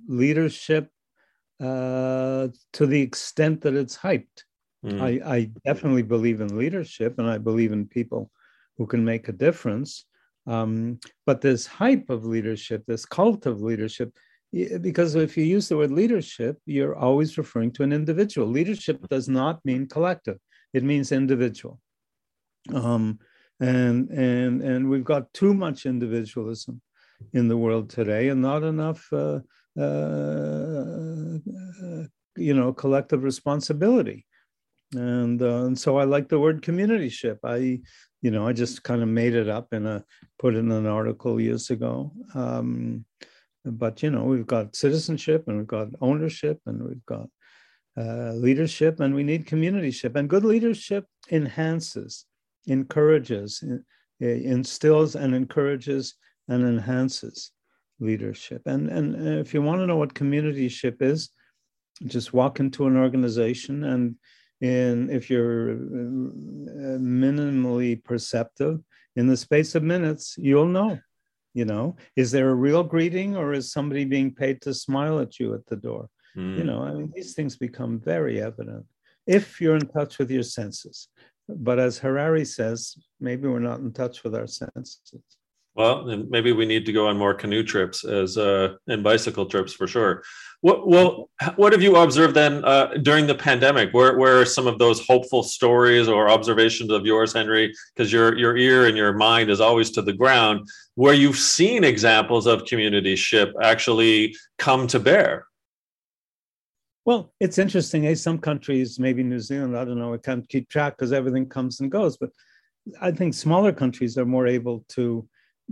leadership 0.08 0.90
uh, 1.60 2.48
to 2.74 2.86
the 2.86 3.02
extent 3.02 3.62
that 3.62 3.74
it's 3.74 3.98
hyped. 3.98 4.44
Mm. 4.86 5.02
I, 5.02 5.36
I, 5.36 5.50
definitely 5.66 6.04
believe 6.04 6.40
in 6.40 6.58
leadership 6.58 7.20
and 7.20 7.30
I 7.30 7.38
believe 7.38 7.74
in 7.74 7.86
people 7.86 8.32
who 8.78 8.88
can 8.88 9.04
make 9.04 9.28
a 9.28 9.34
difference. 9.34 10.06
Um, 10.48 11.00
but 11.26 11.42
this 11.42 11.68
hype 11.68 12.10
of 12.10 12.24
leadership, 12.24 12.86
this 12.88 13.06
cult 13.06 13.46
of 13.46 13.62
leadership, 13.62 14.16
because 14.82 15.16
if 15.16 15.36
you 15.38 15.44
use 15.44 15.68
the 15.68 15.76
word 15.76 15.92
leadership, 15.92 16.58
you're 16.66 16.96
always 16.96 17.38
referring 17.38 17.72
to 17.74 17.84
an 17.84 17.92
individual. 17.92 18.48
Leadership 18.48 19.06
does 19.10 19.28
not 19.28 19.64
mean 19.66 19.86
collective; 19.86 20.38
it 20.74 20.84
means 20.84 21.12
individual. 21.12 21.80
Um, 22.74 23.20
and 23.60 24.10
and 24.10 24.62
and 24.62 24.90
we've 24.90 25.04
got 25.04 25.34
too 25.34 25.54
much 25.54 25.86
individualism 25.86 26.82
in 27.34 27.48
the 27.48 27.58
world 27.58 27.90
today, 27.90 28.30
and 28.30 28.42
not 28.42 28.64
enough, 28.64 29.08
uh, 29.12 29.40
uh, 29.80 31.40
you 32.38 32.54
know, 32.54 32.74
collective 32.74 33.24
responsibility. 33.24 34.26
And 34.94 35.42
uh, 35.42 35.66
and 35.66 35.78
so 35.78 35.98
I 35.98 36.06
like 36.06 36.30
the 36.30 36.40
word 36.40 36.62
communityship. 36.62 37.40
I 37.44 37.82
you 38.22 38.32
know 38.32 38.48
I 38.48 38.54
just 38.54 38.84
kind 38.84 39.02
of 39.04 39.10
made 39.10 39.36
it 39.36 39.50
up 39.50 39.68
in 39.74 39.86
a 39.86 40.04
put 40.40 40.56
in 40.56 40.72
an 40.72 40.86
article 40.86 41.40
years 41.40 41.70
ago. 41.70 42.12
Um, 42.34 43.06
but 43.66 44.02
you 44.02 44.10
know 44.10 44.24
we've 44.24 44.48
got 44.48 44.76
citizenship 44.76 45.44
and 45.48 45.58
we've 45.58 45.68
got 45.68 45.90
ownership 46.02 46.60
and 46.66 46.82
we've 46.82 47.06
got 47.06 47.28
uh, 47.98 48.32
leadership 48.34 49.00
and 49.00 49.14
we 49.14 49.24
need 49.24 49.46
communityship 49.46 50.16
and 50.16 50.30
good 50.30 50.46
leadership 50.46 51.06
enhances 51.32 52.26
encourages 52.68 53.64
instills 54.20 55.16
and 55.16 55.34
encourages 55.34 56.16
and 56.48 56.64
enhances 56.64 57.52
leadership. 58.00 58.62
And 58.66 58.90
and 58.90 59.40
if 59.40 59.54
you 59.54 59.62
want 59.62 59.82
to 59.82 59.88
know 59.88 59.98
what 59.98 60.14
communityship 60.14 61.02
is 61.02 61.30
just 62.06 62.34
walk 62.34 62.60
into 62.60 62.88
an 62.88 62.96
organization 62.96 63.84
and 63.84 64.16
in 64.62 65.10
if 65.10 65.30
you're 65.30 65.72
uh, 65.72 67.00
minimally 67.00 68.02
perceptive 68.04 68.80
in 69.16 69.28
the 69.28 69.38
space 69.38 69.76
of 69.76 69.84
minutes 69.84 70.36
you'll 70.38 70.66
know 70.66 71.00
you 71.54 71.66
know. 71.66 71.96
Is 72.16 72.32
there 72.32 72.50
a 72.50 72.56
real 72.56 72.84
greeting 72.84 73.36
or 73.36 73.54
is 73.54 73.72
somebody 73.72 74.06
being 74.06 74.34
paid 74.34 74.62
to 74.62 74.74
smile 74.74 75.20
at 75.20 75.40
you 75.40 75.54
at 75.56 75.66
the 75.66 75.76
door? 75.76 76.10
Mm. 76.38 76.58
you 76.60 76.64
know 76.64 76.84
i 76.84 76.94
mean 76.94 77.12
these 77.16 77.34
things 77.34 77.58
become 77.58 78.00
very 78.00 78.40
evident. 78.40 78.86
If 79.26 79.60
you're 79.60 79.76
in 79.76 79.88
touch 79.88 80.20
with 80.20 80.30
your 80.30 80.44
senses 80.44 81.08
but 81.58 81.80
as 81.80 81.98
harari 81.98 82.46
says 82.46 82.96
maybe 83.20 83.48
we're 83.48 83.60
not 83.60 83.80
in 83.80 83.92
touch 83.92 84.24
with 84.24 84.36
our 84.36 84.48
senses 84.48 85.02
well 85.76 86.06
maybe 86.30 86.52
we 86.52 86.66
need 86.66 86.86
to 86.86 86.94
go 86.94 87.08
on 87.08 87.18
more 87.18 87.34
canoe 87.34 87.64
trips 87.64 88.04
as 88.04 88.38
uh 88.38 88.74
and 88.88 89.04
bicycle 89.04 89.46
trips 89.46 89.74
for 89.74 89.88
sure 89.88 90.24
what, 90.62 90.88
well, 90.88 91.30
what 91.56 91.72
have 91.72 91.82
you 91.82 91.96
observed 91.96 92.34
then 92.34 92.66
uh, 92.66 92.88
during 93.02 93.28
the 93.28 93.36
pandemic? 93.36 93.94
Where, 93.94 94.18
where 94.18 94.42
are 94.42 94.46
some 94.46 94.68
of 94.68 94.78
those 94.78 95.06
hopeful 95.06 95.42
stories 95.42 96.10
or 96.10 96.30
observations 96.30 96.92
of 96.92 97.06
yours, 97.06 97.32
Henry? 97.32 97.74
Because 97.96 98.12
your 98.12 98.38
your 98.38 98.58
ear 98.58 98.86
and 98.86 98.98
your 98.98 99.14
mind 99.14 99.50
is 99.50 99.62
always 99.62 99.90
to 99.92 100.02
the 100.02 100.12
ground, 100.12 100.68
where 100.96 101.14
you've 101.14 101.38
seen 101.38 101.86
examples 101.86 102.46
of 102.46 102.66
community 102.66 103.16
ship 103.16 103.54
actually 103.62 104.36
come 104.58 104.86
to 104.88 105.00
bear. 105.00 105.46
Well, 107.06 107.34
it's 107.40 107.58
interesting. 107.58 108.06
Eh? 108.08 108.16
Some 108.16 108.40
countries, 108.40 109.00
maybe 109.00 109.24
New 109.24 109.40
Zealand, 109.40 109.78
I 109.78 109.86
don't 109.86 110.00
know, 110.00 110.14
I 110.14 110.18
can't 110.18 110.48
keep 110.48 110.70
track 110.70 110.98
because 110.98 111.14
everything 111.14 111.48
comes 111.48 111.80
and 111.80 111.92
goes. 111.92 112.18
But 112.18 112.32
I 113.02 113.12
think 113.12 113.34
smaller 113.34 113.72
countries 113.72 114.18
are 114.18 114.26
more 114.26 114.48
able 114.48 114.86
to 114.90 115.28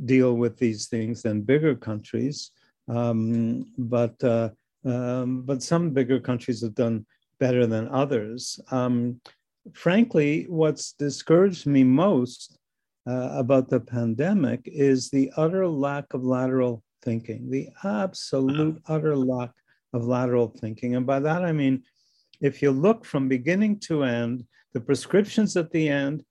deal 0.06 0.36
with 0.36 0.58
these 0.58 0.88
things 0.88 1.22
than 1.22 1.42
bigger 1.42 1.76
countries. 1.76 2.52
Um, 2.88 3.66
but 3.78 4.24
uh, 4.24 4.50
um, 4.86 5.42
but 5.42 5.62
some 5.62 5.90
bigger 5.92 6.20
countries 6.20 6.62
have 6.62 6.76
done 6.76 7.06
better 7.40 7.68
than 7.68 7.90
others. 7.90 8.60
Um, 8.72 9.20
frankly, 9.74 10.46
what's 10.48 10.94
discouraged 10.94 11.68
me 11.68 11.84
most 11.84 12.58
uh, 13.08 13.30
about 13.34 13.70
the 13.70 13.80
pandemic 13.80 14.62
is 14.66 15.10
the 15.10 15.32
utter 15.36 15.68
lack 15.68 16.14
of 16.14 16.24
lateral 16.24 16.84
thinking, 17.02 17.50
the 17.50 17.70
absolute 17.84 18.82
utter 18.88 19.16
lack 19.16 19.52
of 19.98 20.08
lateral 20.08 20.48
thinking. 20.48 20.96
And 20.96 21.06
by 21.06 21.20
that, 21.20 21.44
I 21.44 21.52
mean, 21.52 21.84
if 22.42 22.62
you 22.62 22.72
look 22.72 23.04
from 23.04 23.28
beginning 23.28 23.80
to 23.88 24.04
end, 24.04 24.46
the 24.74 24.82
prescriptions 24.82 25.58
at 25.58 25.72
the 25.72 25.90
end, 25.90 26.24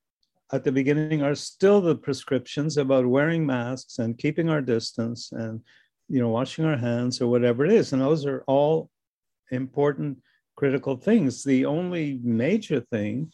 at 0.52 0.62
the 0.64 0.73
beginning, 0.73 1.23
are 1.23 1.35
still 1.35 1.80
the 1.80 1.96
prescriptions 1.96 2.76
about 2.76 3.06
wearing 3.06 3.44
masks 3.44 3.99
and 3.99 4.16
keeping 4.18 4.49
our 4.49 4.62
distance 4.62 5.32
and 5.32 5.61
you 6.08 6.20
know, 6.20 6.28
washing 6.28 6.64
our 6.64 6.76
hands 6.76 7.20
or 7.20 7.26
whatever 7.26 7.64
it 7.64 7.73
is. 7.73 7.92
And 7.92 8.00
those 8.00 8.26
are 8.26 8.44
all 8.46 8.90
important, 9.50 10.18
critical 10.56 10.96
things. 10.96 11.42
The 11.42 11.66
only 11.66 12.20
major 12.23 12.80
thing 12.80 13.32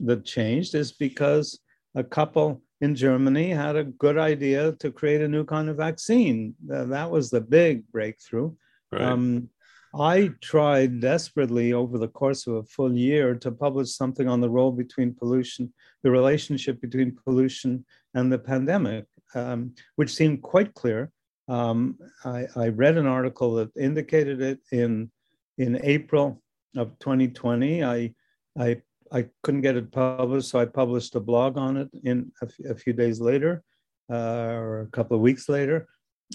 that 0.00 0.24
changed 0.24 0.74
is 0.74 0.92
because 0.92 1.60
a 1.94 2.04
couple 2.04 2.62
in 2.80 2.94
Germany 2.94 3.50
had 3.50 3.76
a 3.76 3.84
good 3.84 4.18
idea 4.18 4.72
to 4.72 4.90
create 4.90 5.20
a 5.20 5.28
new 5.28 5.44
kind 5.44 5.68
of 5.68 5.76
vaccine. 5.76 6.54
That 6.66 7.10
was 7.10 7.30
the 7.30 7.40
big 7.40 7.90
breakthrough. 7.90 8.52
Right. 8.92 9.02
Um, 9.02 9.48
I 9.94 10.30
tried 10.40 11.00
desperately 11.00 11.72
over 11.72 11.98
the 11.98 12.08
course 12.08 12.46
of 12.46 12.54
a 12.54 12.62
full 12.62 12.92
year 12.96 13.34
to 13.36 13.50
publish 13.50 13.90
something 13.90 14.28
on 14.28 14.40
the 14.40 14.50
role 14.50 14.70
between 14.70 15.14
pollution, 15.14 15.72
the 16.02 16.10
relationship 16.10 16.80
between 16.80 17.16
pollution 17.24 17.84
and 18.14 18.32
the 18.32 18.38
pandemic, 18.38 19.06
um, 19.34 19.74
which 19.96 20.14
seemed 20.14 20.42
quite 20.42 20.74
clear. 20.74 21.10
Um, 21.48 21.98
I, 22.24 22.46
I, 22.54 22.68
read 22.68 22.96
an 22.96 23.06
article 23.06 23.54
that 23.54 23.76
indicated 23.76 24.40
it 24.40 24.60
in 24.70 25.10
in 25.58 25.80
April 25.82 26.40
of 26.76 26.96
2020. 27.00 27.82
I 27.82 28.14
I 28.56 28.80
I 29.10 29.26
couldn't 29.42 29.62
get 29.62 29.76
it 29.76 29.90
published, 29.90 30.50
so 30.50 30.60
I 30.60 30.66
published 30.66 31.16
a 31.16 31.20
blog 31.20 31.58
on 31.58 31.76
it 31.76 31.88
in 32.04 32.30
a, 32.40 32.44
f- 32.44 32.70
a 32.70 32.74
few 32.76 32.92
days 32.92 33.20
later, 33.20 33.64
uh, 34.08 34.52
or 34.52 34.82
a 34.82 34.86
couple 34.86 35.16
of 35.16 35.22
weeks 35.22 35.48
later, 35.48 35.88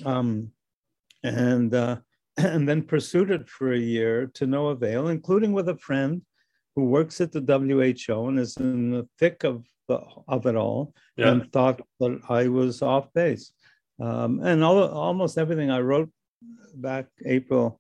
um, 0.04 0.52
and 1.24 1.74
uh, 1.74 1.98
and 2.38 2.68
then 2.68 2.82
pursued 2.84 3.32
it 3.32 3.50
for 3.50 3.74
a 3.74 3.80
year 3.80 4.27
to 4.36 4.46
no 4.46 4.68
avail, 4.68 5.08
including 5.08 5.54
with 5.54 5.70
a 5.70 5.77
friend 5.77 6.22
who 6.75 6.86
works 6.86 7.22
at 7.22 7.32
the 7.32 7.42
WHO 7.42 8.27
and 8.27 8.39
is 8.39 8.58
in 8.58 8.92
the 8.92 9.08
thick 9.18 9.44
of 9.44 9.65
the, 9.88 10.01
of 10.27 10.46
it 10.46 10.56
all, 10.56 10.94
yeah. 11.15 11.30
and 11.30 11.51
thought 11.51 11.82
that 12.00 12.20
I 12.27 12.48
was 12.48 12.82
off 12.82 13.13
base. 13.13 13.51
Um, 14.01 14.42
and 14.44 14.63
all, 14.63 14.84
almost 14.89 15.38
everything 15.38 15.72
I 15.72 15.80
wrote 15.80 16.12
back 16.75 17.06
April 17.25 17.80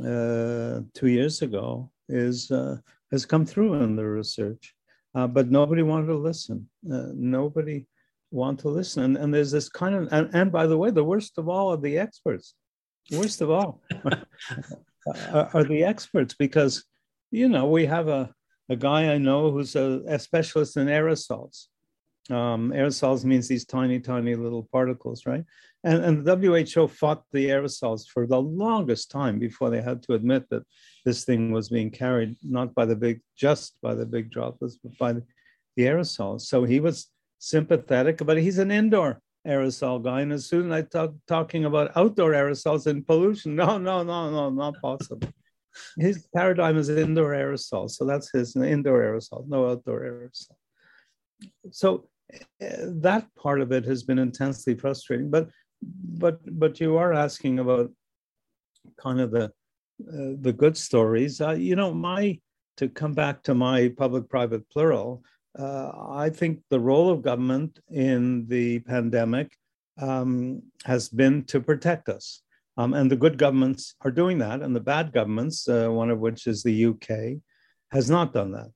uh, 0.00 0.80
two 0.94 1.08
years 1.08 1.42
ago 1.42 1.90
is 2.08 2.50
uh, 2.50 2.76
has 3.10 3.26
come 3.26 3.44
through 3.44 3.74
in 3.74 3.96
the 3.96 4.04
research, 4.04 4.74
uh, 5.14 5.26
but 5.26 5.50
nobody 5.50 5.82
wanted 5.82 6.06
to 6.06 6.16
listen. 6.16 6.68
Uh, 6.90 7.08
nobody 7.14 7.86
wanted 8.30 8.60
to 8.62 8.68
listen, 8.68 9.02
and, 9.02 9.16
and 9.16 9.34
there's 9.34 9.50
this 9.50 9.68
kind 9.68 9.94
of 9.94 10.08
and, 10.12 10.32
and 10.34 10.52
by 10.52 10.66
the 10.66 10.78
way, 10.78 10.90
the 10.90 11.02
worst 11.02 11.38
of 11.38 11.48
all 11.48 11.72
are 11.72 11.76
the 11.76 11.98
experts. 11.98 12.54
Worst 13.12 13.40
of 13.40 13.50
all 13.50 13.80
are, 15.32 15.50
are 15.54 15.64
the 15.64 15.84
experts 15.84 16.34
because 16.34 16.84
you 17.30 17.48
know 17.48 17.66
we 17.68 17.86
have 17.86 18.08
a 18.08 18.32
a 18.70 18.76
guy 18.76 19.12
I 19.14 19.18
know 19.18 19.50
who's 19.50 19.76
a, 19.76 20.02
a 20.06 20.18
specialist 20.18 20.76
in 20.76 20.88
aerosols 20.88 21.68
um, 22.30 22.72
aerosols 22.72 23.24
means 23.24 23.48
these 23.48 23.64
tiny, 23.64 24.00
tiny 24.00 24.34
little 24.34 24.68
particles, 24.70 25.24
right? 25.24 25.44
And, 25.84 26.04
and 26.04 26.24
the 26.24 26.36
WHO 26.36 26.88
fought 26.88 27.24
the 27.32 27.48
aerosols 27.48 28.06
for 28.06 28.26
the 28.26 28.40
longest 28.40 29.10
time 29.10 29.38
before 29.38 29.70
they 29.70 29.80
had 29.80 30.02
to 30.04 30.14
admit 30.14 30.48
that 30.50 30.64
this 31.04 31.24
thing 31.24 31.52
was 31.52 31.68
being 31.70 31.90
carried 31.90 32.36
not 32.42 32.74
by 32.74 32.84
the 32.84 32.96
big, 32.96 33.20
just 33.36 33.80
by 33.80 33.94
the 33.94 34.04
big 34.04 34.30
droplets, 34.30 34.78
but 34.82 34.96
by 34.98 35.12
the, 35.14 35.22
the 35.76 35.84
aerosols. 35.84 36.42
So 36.42 36.64
he 36.64 36.80
was 36.80 37.08
sympathetic, 37.38 38.18
but 38.18 38.36
he's 38.36 38.58
an 38.58 38.70
indoor 38.70 39.22
aerosol 39.48 40.02
guy. 40.02 40.20
And 40.20 40.32
as 40.32 40.46
soon 40.46 40.70
as 40.70 40.78
I 40.78 40.82
talk 40.82 41.14
talking 41.26 41.64
about 41.64 41.96
outdoor 41.96 42.32
aerosols 42.32 42.86
and 42.86 43.06
pollution, 43.06 43.54
no, 43.62 43.78
no, 43.78 44.02
no, 44.02 44.30
no, 44.30 44.50
not 44.50 44.80
possible. 44.80 45.28
His 45.96 46.26
paradigm 46.34 46.76
is 46.76 46.88
indoor 46.88 47.30
aerosol. 47.30 47.90
So 47.90 48.04
that's 48.04 48.30
his 48.30 48.56
indoor 48.56 49.00
aerosol, 49.00 49.46
no 49.48 49.70
outdoor 49.70 50.00
aerosol. 50.00 50.56
So 51.70 52.08
that 52.60 53.26
part 53.36 53.60
of 53.60 53.72
it 53.72 53.84
has 53.84 54.02
been 54.02 54.18
intensely 54.18 54.74
frustrating. 54.74 55.30
But 55.30 55.48
but 55.82 56.40
but 56.58 56.80
you 56.80 56.96
are 56.96 57.12
asking 57.12 57.60
about 57.60 57.90
kind 59.00 59.20
of 59.20 59.30
the 59.30 59.44
uh, 59.44 60.34
the 60.40 60.52
good 60.52 60.76
stories. 60.76 61.40
Uh, 61.40 61.50
you 61.50 61.76
know, 61.76 61.94
my 61.94 62.38
to 62.76 62.88
come 62.88 63.12
back 63.12 63.42
to 63.42 63.54
my 63.54 63.92
public-private 63.96 64.68
plural. 64.70 65.22
Uh, 65.58 65.90
I 66.10 66.30
think 66.30 66.60
the 66.70 66.80
role 66.80 67.10
of 67.10 67.22
government 67.22 67.80
in 67.90 68.46
the 68.46 68.78
pandemic 68.80 69.56
um, 70.00 70.62
has 70.84 71.08
been 71.08 71.44
to 71.46 71.60
protect 71.60 72.08
us. 72.08 72.42
Um, 72.76 72.94
and 72.94 73.10
the 73.10 73.16
good 73.16 73.38
governments 73.38 73.96
are 74.02 74.12
doing 74.12 74.38
that, 74.38 74.62
and 74.62 74.74
the 74.74 74.80
bad 74.80 75.12
governments, 75.12 75.68
uh, 75.68 75.88
one 75.88 76.10
of 76.10 76.20
which 76.20 76.46
is 76.46 76.62
the 76.62 76.86
UK, 76.86 77.40
has 77.90 78.08
not 78.08 78.32
done 78.32 78.52
that. 78.52 78.70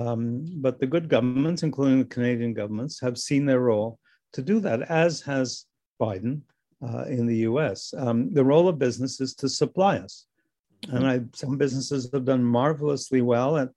Um, 0.00 0.46
but 0.58 0.78
the 0.78 0.86
good 0.86 1.08
governments, 1.08 1.64
including 1.64 1.98
the 1.98 2.04
Canadian 2.04 2.54
governments, 2.54 3.00
have 3.00 3.18
seen 3.18 3.44
their 3.44 3.60
role 3.60 3.98
to 4.34 4.42
do 4.42 4.60
that, 4.60 4.82
as 4.82 5.20
has 5.22 5.64
Biden 6.00 6.42
uh, 6.86 7.04
in 7.06 7.26
the 7.26 7.38
US. 7.38 7.92
Um, 7.96 8.32
the 8.32 8.44
role 8.44 8.68
of 8.68 8.78
business 8.78 9.20
is 9.20 9.34
to 9.36 9.48
supply 9.48 9.96
us. 9.96 10.26
And 10.90 11.04
I, 11.04 11.20
some 11.34 11.56
businesses 11.56 12.08
have 12.12 12.24
done 12.24 12.44
marvelously 12.44 13.22
well 13.22 13.56
at, 13.56 13.70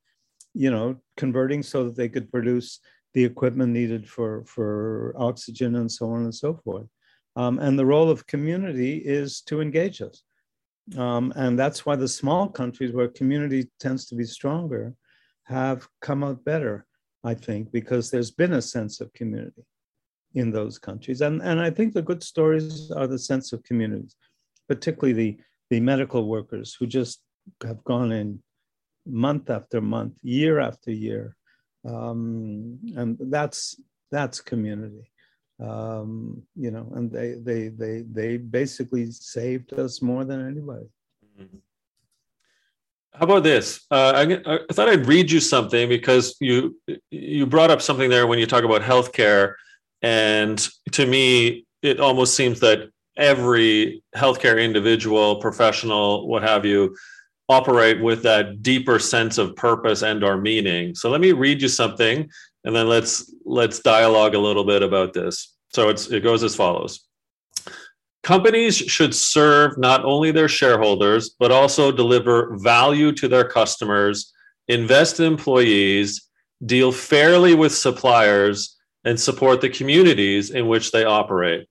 you 0.54 0.72
know, 0.72 0.98
converting 1.18 1.64
so 1.64 1.86
that 1.86 1.96
they 1.96 2.10
could 2.10 2.32
produce 2.32 2.80
the 3.14 3.24
equipment 3.24 3.74
needed 3.74 4.08
for, 4.10 4.44
for 4.46 5.14
oxygen 5.18 5.76
and 5.76 5.92
so 5.92 6.10
on 6.12 6.24
and 6.24 6.36
so 6.36 6.60
forth. 6.64 6.88
Um, 7.36 7.60
and 7.60 7.78
the 7.78 7.86
role 7.86 8.10
of 8.10 8.28
community 8.28 8.98
is 8.98 9.42
to 9.42 9.62
engage 9.62 10.02
us. 10.02 10.24
Um, 10.98 11.32
and 11.36 11.58
that's 11.58 11.86
why 11.86 11.96
the 11.96 12.08
small 12.08 12.50
countries 12.50 12.94
where 12.94 13.08
community 13.08 13.70
tends 13.80 14.06
to 14.08 14.16
be 14.16 14.26
stronger 14.26 14.94
have 15.44 15.88
come 16.02 16.24
out 16.24 16.44
better, 16.44 16.86
I 17.24 17.34
think, 17.34 17.72
because 17.72 18.10
there's 18.10 18.32
been 18.32 18.54
a 18.54 18.62
sense 18.62 19.00
of 19.00 19.14
community 19.14 19.64
in 20.34 20.52
those 20.52 20.78
countries. 20.78 21.22
And, 21.22 21.42
and 21.42 21.60
I 21.62 21.70
think 21.70 21.94
the 21.94 22.02
good 22.02 22.24
stories 22.24 22.92
are 22.92 23.08
the 23.08 23.20
sense 23.20 23.54
of 23.54 23.64
communities, 23.64 24.16
particularly 24.68 25.14
the, 25.14 25.38
the 25.70 25.80
medical 25.80 26.28
workers 26.28 26.76
who 26.78 26.88
just 26.88 27.22
have 27.64 27.84
gone 27.84 28.12
in 28.12 28.42
month 29.06 29.50
after 29.50 29.82
month, 29.82 30.14
year 30.24 30.60
after 30.60 30.92
year. 30.92 31.36
Um, 31.88 32.80
and 32.96 33.18
that's 33.20 33.82
that's 34.12 34.42
community. 34.42 35.12
Um, 35.60 36.44
you 36.56 36.72
know, 36.72 36.92
and 36.96 37.12
they 37.12 37.34
they 37.34 37.68
they 37.70 38.04
they 38.12 38.38
basically 38.38 39.12
saved 39.12 39.74
us 39.74 40.02
more 40.02 40.26
than 40.26 40.48
anybody. 40.48 40.88
Mm-hmm. 41.40 41.58
How 43.14 43.26
about 43.26 43.44
this? 43.44 43.86
Uh, 43.92 44.14
I, 44.16 44.54
I, 44.54 44.60
thought 44.72 44.88
I'd 44.88 45.06
read 45.06 45.30
you 45.30 45.40
something 45.40 45.90
because 45.90 46.36
you 46.40 46.78
you 47.12 47.46
brought 47.46 47.70
up 47.70 47.82
something 47.82 48.10
there 48.10 48.26
when 48.26 48.40
you 48.40 48.48
talk 48.48 48.64
about 48.64 48.82
healthcare, 48.82 49.56
and 50.02 50.66
to 50.94 51.06
me, 51.06 51.66
it 51.82 52.00
almost 52.00 52.36
seems 52.36 52.60
that 52.62 52.90
every 53.18 54.02
healthcare 54.16 54.64
individual, 54.64 55.42
professional, 55.42 56.28
what 56.28 56.42
have 56.42 56.66
you, 56.66 56.96
operate 57.52 58.02
with 58.02 58.24
that 58.24 58.64
deeper 58.64 58.98
sense 58.98 59.38
of 59.38 59.56
purpose 59.56 60.02
and 60.02 60.24
our 60.24 60.38
meaning. 60.38 60.96
So 60.96 61.10
let 61.10 61.22
me 61.22 61.34
read 61.34 61.62
you 61.62 61.68
something 61.68 62.30
and 62.64 62.76
then 62.76 62.88
let's 62.88 63.34
let's 63.46 63.80
dialogue 63.80 64.36
a 64.36 64.40
little 64.40 64.64
bit 64.64 64.82
about 64.82 65.14
this. 65.14 65.56
So 65.74 65.90
it's 65.90 66.08
it 66.08 66.24
goes 66.24 66.44
as 66.44 66.56
follows. 66.56 67.02
Companies 68.24 68.78
should 68.78 69.16
serve 69.16 69.78
not 69.78 70.06
only 70.06 70.32
their 70.32 70.48
shareholders 70.48 71.32
but 71.40 71.52
also 71.52 71.92
deliver 71.92 72.56
value 72.58 73.12
to 73.14 73.28
their 73.28 73.46
customers, 73.46 74.32
invest 74.68 75.20
in 75.20 75.26
employees, 75.26 76.30
deal 76.66 76.92
fairly 76.92 77.56
with 77.56 77.74
suppliers 77.74 78.78
and 79.04 79.20
support 79.20 79.62
the 79.62 79.70
communities 79.70 80.52
in 80.52 80.68
which 80.68 80.92
they 80.92 81.04
operate. 81.04 81.68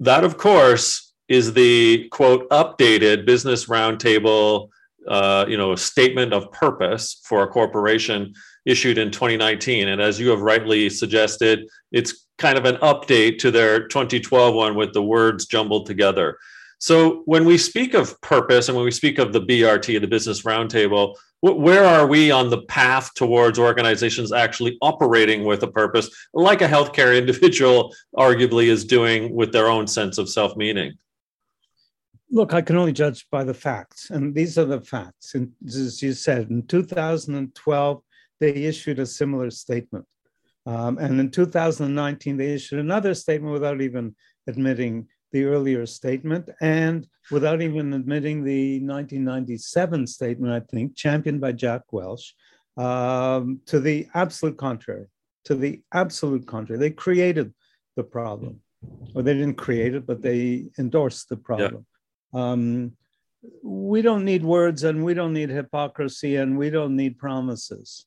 That 0.00 0.24
of 0.24 0.36
course 0.36 1.12
is 1.28 1.52
the 1.54 2.08
quote 2.08 2.48
updated 2.50 3.24
business 3.24 3.66
roundtable 3.66 4.68
uh, 5.08 5.44
you 5.48 5.56
know, 5.56 5.72
a 5.72 5.76
statement 5.76 6.32
of 6.32 6.50
purpose 6.52 7.20
for 7.24 7.42
a 7.42 7.48
corporation 7.48 8.34
issued 8.64 8.98
in 8.98 9.10
2019. 9.10 9.88
And 9.88 10.00
as 10.00 10.20
you 10.20 10.28
have 10.30 10.40
rightly 10.40 10.88
suggested, 10.88 11.68
it's 11.90 12.26
kind 12.38 12.58
of 12.58 12.64
an 12.64 12.76
update 12.76 13.38
to 13.38 13.50
their 13.50 13.86
2012 13.88 14.54
one 14.54 14.74
with 14.74 14.92
the 14.92 15.02
words 15.02 15.46
jumbled 15.46 15.86
together. 15.86 16.38
So 16.78 17.22
when 17.26 17.44
we 17.44 17.58
speak 17.58 17.94
of 17.94 18.20
purpose 18.22 18.68
and 18.68 18.76
when 18.76 18.84
we 18.84 18.90
speak 18.90 19.18
of 19.18 19.32
the 19.32 19.40
BRT, 19.40 20.00
the 20.00 20.06
Business 20.08 20.42
Roundtable, 20.42 21.14
where 21.40 21.84
are 21.84 22.06
we 22.06 22.30
on 22.30 22.50
the 22.50 22.62
path 22.62 23.14
towards 23.14 23.58
organizations 23.58 24.32
actually 24.32 24.78
operating 24.82 25.44
with 25.44 25.62
a 25.62 25.68
purpose, 25.68 26.08
like 26.34 26.60
a 26.60 26.68
healthcare 26.68 27.16
individual 27.18 27.94
arguably 28.16 28.66
is 28.66 28.84
doing 28.84 29.34
with 29.34 29.52
their 29.52 29.68
own 29.68 29.86
sense 29.86 30.18
of 30.18 30.28
self 30.28 30.56
meaning? 30.56 30.94
Look, 32.32 32.54
I 32.54 32.62
can 32.62 32.76
only 32.76 32.92
judge 32.92 33.26
by 33.30 33.44
the 33.44 33.54
facts, 33.54 34.10
and 34.10 34.34
these 34.34 34.56
are 34.58 34.64
the 34.64 34.80
facts. 34.80 35.34
And 35.34 35.52
as 35.66 36.02
you 36.02 36.14
said, 36.14 36.50
in 36.50 36.66
2012, 36.66 38.02
they 38.40 38.52
issued 38.64 38.98
a 38.98 39.06
similar 39.06 39.50
statement. 39.50 40.06
Um, 40.64 40.98
and 40.98 41.20
in 41.20 41.30
2019, 41.30 42.36
they 42.36 42.54
issued 42.54 42.78
another 42.78 43.14
statement 43.14 43.52
without 43.52 43.80
even 43.82 44.16
admitting 44.46 45.08
the 45.32 45.44
earlier 45.44 45.86
statement 45.86 46.48
and 46.60 47.06
without 47.30 47.62
even 47.62 47.92
admitting 47.92 48.44
the 48.44 48.80
1997 48.80 50.06
statement, 50.06 50.52
I 50.52 50.60
think, 50.60 50.96
championed 50.96 51.40
by 51.40 51.52
Jack 51.52 51.82
Welch, 51.92 52.34
um, 52.76 53.60
to 53.66 53.78
the 53.78 54.06
absolute 54.14 54.56
contrary. 54.56 55.06
To 55.46 55.54
the 55.54 55.82
absolute 55.92 56.46
contrary. 56.46 56.78
They 56.78 56.90
created 56.90 57.52
the 57.96 58.04
problem. 58.04 58.60
Or 59.14 59.22
they 59.22 59.34
didn't 59.34 59.54
create 59.54 59.94
it, 59.94 60.06
but 60.06 60.22
they 60.22 60.70
endorsed 60.78 61.28
the 61.28 61.36
problem. 61.36 61.86
Um, 62.32 62.92
we 63.62 64.02
don't 64.02 64.24
need 64.24 64.44
words 64.44 64.84
and 64.84 65.04
we 65.04 65.14
don't 65.14 65.32
need 65.32 65.50
hypocrisy 65.50 66.36
and 66.36 66.56
we 66.56 66.70
don't 66.70 66.96
need 66.96 67.18
promises. 67.18 68.06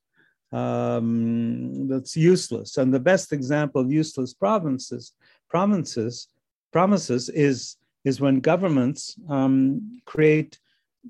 Um, 0.52 1.88
that's 1.88 2.16
useless. 2.16 2.78
And 2.78 2.94
the 2.94 3.00
best 3.00 3.34
example 3.34 3.82
of 3.82 3.92
useless 3.92 4.34
provinces, 4.34 5.14
provinces, 5.50 6.30
promises 6.72 7.30
is, 7.30 7.78
is 8.06 8.22
when 8.22 8.40
governments 8.40 9.16
um, 9.30 10.02
create 10.06 10.60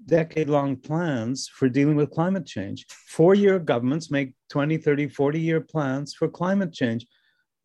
decade 0.07 0.49
long 0.49 0.75
plans 0.75 1.47
for 1.47 1.69
dealing 1.69 1.95
with 1.95 2.11
climate 2.11 2.45
change. 2.45 2.85
Four 2.89 3.35
year 3.35 3.59
governments 3.59 4.11
make 4.11 4.33
20, 4.49 4.77
30, 4.77 5.09
40 5.09 5.39
year 5.39 5.61
plans 5.61 6.13
for 6.13 6.27
climate 6.27 6.73
change. 6.73 7.05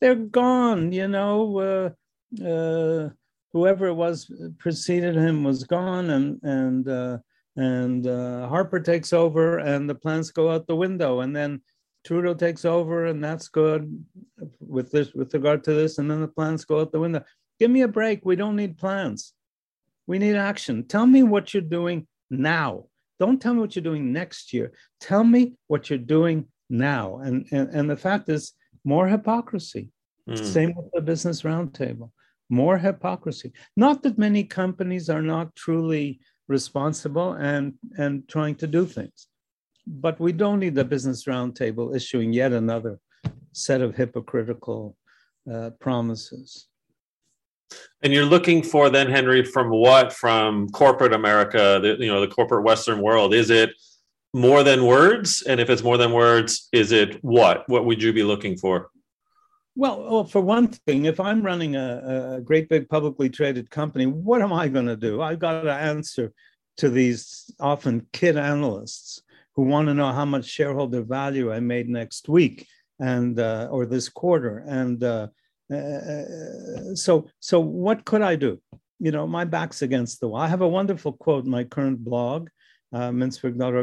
They're 0.01 0.15
gone, 0.15 0.93
you 0.93 1.09
know. 1.09 1.95
Uh, 2.39 2.45
uh, 2.45 3.11
whoever 3.53 3.87
it 3.87 3.95
was 3.95 4.31
preceded 4.59 5.17
him 5.17 5.45
was 5.45 5.65
gone, 5.65 6.11
and 6.11 6.41
and 6.43 6.89
uh, 6.89 7.19
and 7.57 8.07
uh, 8.07 8.49
Harper 8.49 8.81
takes 8.81 9.13
over, 9.13 9.59
and 9.59 9.89
the 9.89 9.95
plans 9.95 10.31
go 10.31 10.51
out 10.51 10.67
the 10.67 10.77
window, 10.77 11.21
and 11.21 11.35
then 11.35 11.61
Trudeau 12.05 12.35
takes 12.35 12.65
over, 12.65 13.07
and 13.07 13.23
that's 13.23 13.49
good 13.49 14.05
with 14.61 14.91
this 14.91 15.13
with 15.15 15.35
regard 15.35 15.65
to 15.65 15.75
this, 15.75 15.99
and 15.99 16.11
then 16.11 16.21
the 16.21 16.29
plans 16.29 16.65
go 16.65 16.81
out 16.81 16.93
the 16.93 17.01
window. 17.01 17.25
Give 17.59 17.71
me 17.71 17.83
a 17.83 17.89
break. 17.89 18.25
We 18.25 18.37
don't 18.37 18.57
need 18.57 18.79
plans. 18.79 19.35
We 20.07 20.19
need 20.19 20.37
action. 20.37 20.87
Tell 20.87 21.07
me 21.07 21.23
what 21.23 21.53
you're 21.53 21.63
doing 21.63 22.07
now. 22.31 22.87
Don't 23.19 23.41
tell 23.41 23.53
me 23.53 23.61
what 23.61 23.77
you're 23.77 23.83
doing 23.83 24.13
next 24.13 24.53
year. 24.53 24.73
Tell 25.01 25.25
me 25.25 25.55
what 25.67 25.91
you're 25.91 25.99
doing 25.99 26.47
now. 26.71 27.19
And 27.19 27.47
and, 27.51 27.69
and 27.71 27.91
the 27.91 27.97
fact 27.97 28.29
is, 28.29 28.53
more 28.85 29.09
hypocrisy. 29.09 29.91
Mm. 30.29 30.43
Same 30.43 30.75
with 30.75 30.91
the 30.95 31.03
business 31.03 31.43
roundtable 31.43 32.11
more 32.51 32.77
hypocrisy. 32.77 33.53
Not 33.77 34.03
that 34.03 34.19
many 34.19 34.45
companies 34.45 35.09
are 35.09 35.23
not 35.23 35.55
truly 35.57 36.21
responsible 36.49 37.33
and, 37.35 37.75
and 37.97 38.29
trying 38.29 38.57
to 38.57 38.67
do 38.67 38.85
things, 38.85 39.29
but 39.87 40.21
we 40.21 40.33
don't 40.33 40.59
need 40.59 40.75
the 40.75 40.85
business 40.85 41.25
roundtable 41.25 41.95
issuing 41.95 42.33
yet 42.33 42.53
another 42.53 42.99
set 43.53 43.81
of 43.81 43.95
hypocritical 43.95 44.97
uh, 45.51 45.71
promises. 45.81 46.67
And 48.03 48.13
you're 48.13 48.27
looking 48.27 48.63
for 48.63 48.91
then, 48.91 49.09
Henry, 49.09 49.45
from 49.45 49.71
what? 49.71 50.13
From 50.13 50.69
corporate 50.71 51.13
America, 51.13 51.79
the, 51.81 51.97
you 52.05 52.13
know, 52.13 52.21
the 52.21 52.29
corporate 52.29 52.65
Western 52.65 53.01
world. 53.01 53.33
Is 53.33 53.51
it 53.51 53.71
more 54.35 54.63
than 54.63 54.87
words? 54.87 55.43
And 55.43 55.61
if 55.61 55.71
it's 55.71 55.83
more 55.83 55.97
than 55.97 56.13
words, 56.13 56.69
is 56.73 56.91
it 56.93 57.23
what? 57.23 57.69
What 57.69 57.85
would 57.85 58.03
you 58.03 58.13
be 58.13 58.25
looking 58.25 58.57
for? 58.57 58.91
Well, 59.77 60.03
well, 60.11 60.25
for 60.25 60.41
one 60.41 60.69
thing, 60.69 61.05
if 61.05 61.21
I'm 61.21 61.43
running 61.43 61.77
a, 61.77 62.37
a 62.37 62.41
great 62.41 62.69
big 62.69 62.89
publicly 62.89 63.29
traded 63.31 63.71
company, 63.71 64.07
what 64.07 64.43
am 64.43 64.53
I 64.53 64.69
going 64.69 64.87
to 64.87 64.97
do? 64.97 65.23
I've 65.23 65.39
got 65.39 65.63
to 65.63 65.73
answer 65.73 66.33
to 66.79 66.91
these 66.91 67.51
often 67.61 68.07
kid 68.13 68.37
analysts 68.37 69.23
who 69.55 69.63
want 69.63 69.89
to 69.89 69.95
know 69.95 70.13
how 70.13 70.25
much 70.25 70.45
shareholder 70.47 71.03
value 71.03 71.53
I 71.53 71.61
made 71.61 71.89
next 71.89 72.29
week 72.29 72.67
and 72.99 73.39
uh, 73.39 73.69
or 73.71 73.87
this 73.87 74.09
quarter. 74.09 74.65
And 74.67 75.03
uh, 75.05 75.29
uh, 75.73 76.95
so, 76.95 77.29
so 77.39 77.61
what 77.61 78.05
could 78.05 78.23
I 78.23 78.37
do? 78.37 78.61
You 78.99 79.13
know, 79.13 79.27
my 79.27 79.45
back's 79.45 79.83
against 79.83 80.21
the 80.21 80.29
wall. 80.29 80.41
I 80.41 80.49
have 80.49 80.63
a 80.63 80.69
wonderful 80.69 81.13
quote 81.13 81.45
in 81.45 81.51
my 81.51 81.65
current 81.65 82.03
blog, 82.03 82.49
uh, 82.93 83.13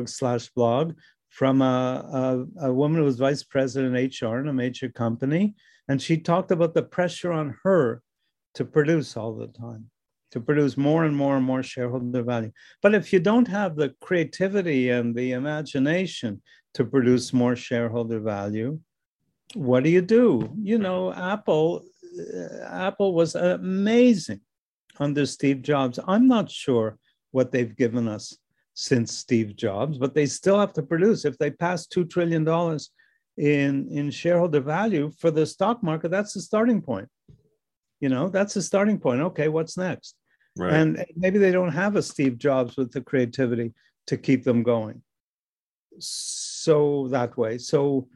slash 0.06 0.50
blog, 0.50 0.95
from 1.30 1.62
a, 1.62 2.45
a, 2.60 2.67
a 2.67 2.73
woman 2.73 3.00
who 3.00 3.06
was 3.06 3.17
vice 3.17 3.43
president 3.43 4.21
HR 4.21 4.38
in 4.38 4.47
a 4.47 4.54
major 4.54 4.89
company 4.89 5.56
and 5.88 6.02
she 6.02 6.17
talked 6.17 6.52
about 6.52 6.73
the 6.73 6.84
pressure 6.84 7.32
on 7.32 7.58
her 7.63 8.02
to 8.56 8.65
produce 8.65 9.15
all 9.15 9.34
the 9.36 9.47
time, 9.47 9.89
to 10.32 10.39
produce 10.39 10.78
more 10.78 11.06
and 11.06 11.15
more 11.15 11.38
and 11.38 11.45
more 11.45 11.63
shareholder 11.63 12.23
value. 12.23 12.52
But 12.82 12.95
if 12.95 13.13
you 13.13 13.19
don't 13.19 13.47
have 13.47 13.76
the 13.76 13.93
creativity 14.02 14.89
and 14.89 15.15
the 15.15 15.32
imagination 15.32 16.41
to 16.73 16.86
produce 16.86 17.34
more 17.34 17.56
shareholder 17.56 18.19
value, 18.19 18.80
what 19.54 19.84
do 19.84 19.89
you 19.89 20.02
do? 20.02 20.52
You 20.62 20.78
know, 20.78 21.13
Apple, 21.13 21.84
uh, 22.19 22.65
Apple 22.65 23.13
was 23.13 23.36
amazing 23.36 24.41
under 25.00 25.26
Steve 25.26 25.62
Jobs. 25.62 26.00
I'm 26.06 26.28
not 26.28 26.52
sure 26.52 26.97
what 27.32 27.52
they've 27.52 27.76
given 27.76 28.08
us 28.08 28.38
since 28.73 29.15
Steve 29.15 29.56
Jobs, 29.56 29.97
but 29.97 30.13
they 30.13 30.26
still 30.26 30.60
have 30.60 30.73
to 30.73 30.84
produce. 30.84 31.26
If 31.26 31.38
they 31.38 31.52
pass 31.52 31.88
$2 31.88 32.10
trillion 32.10 32.45
in 33.38 33.88
in 33.89 34.10
shareholder 34.10 34.60
value 34.60 35.12
for 35.19 35.32
the 35.32 35.45
stock 35.45 35.84
market 35.84 36.10
that's 36.10 36.34
the 36.34 36.41
starting 36.41 36.82
point 36.82 37.08
you 38.00 38.10
know 38.10 38.30
that's 38.30 38.54
the 38.54 38.62
starting 38.62 39.00
point 39.00 39.21
okay 39.21 39.47
what's 39.47 39.78
next 39.78 40.15
right. 40.58 40.73
and 40.73 41.06
maybe 41.15 41.38
they 41.38 41.52
don't 41.52 41.71
have 41.71 41.95
a 41.95 42.02
steve 42.02 42.38
jobs 42.38 42.76
with 42.78 42.91
the 42.91 43.02
creativity 43.02 43.73
to 44.08 44.17
keep 44.17 44.43
them 44.43 44.63
going 44.63 45.02
so 46.00 47.08
that 47.10 47.38
way 47.38 47.58
so 47.58 48.08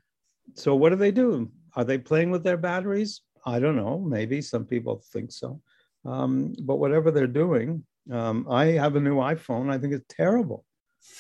so 0.56 0.76
what 0.76 0.90
do 0.90 0.96
they 0.96 1.12
do 1.12 1.50
Are 1.76 1.86
they 1.86 1.98
playing 1.98 2.32
with 2.32 2.44
their 2.44 2.58
batteries? 2.58 3.22
I 3.46 3.60
don't 3.60 3.76
know. 3.76 4.00
Maybe 4.00 4.42
some 4.42 4.66
people 4.66 5.02
think 5.12 5.32
so. 5.32 5.62
Um, 6.06 6.54
but 6.64 6.78
whatever 6.78 7.12
they're 7.12 7.28
doing, 7.28 7.84
um, 8.12 8.48
I 8.50 8.66
have 8.66 8.96
a 8.96 9.00
new 9.00 9.18
iPhone. 9.18 9.72
I 9.72 9.78
think 9.78 9.94
it's 9.94 10.06
terrible. 10.10 10.66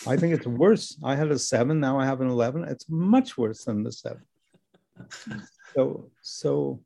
I 0.07 0.17
think 0.17 0.33
it's 0.33 0.47
worse. 0.47 0.97
I 1.03 1.15
had 1.15 1.31
a 1.31 1.39
seven. 1.39 1.79
Now 1.79 1.99
I 1.99 2.05
have 2.05 2.21
an 2.21 2.29
11. 2.29 2.63
It's 2.65 2.85
much 2.89 3.37
worse 3.37 3.65
than 3.65 3.83
the 3.83 3.91
seven. 3.91 4.23
So, 5.73 6.09
so 6.21 6.81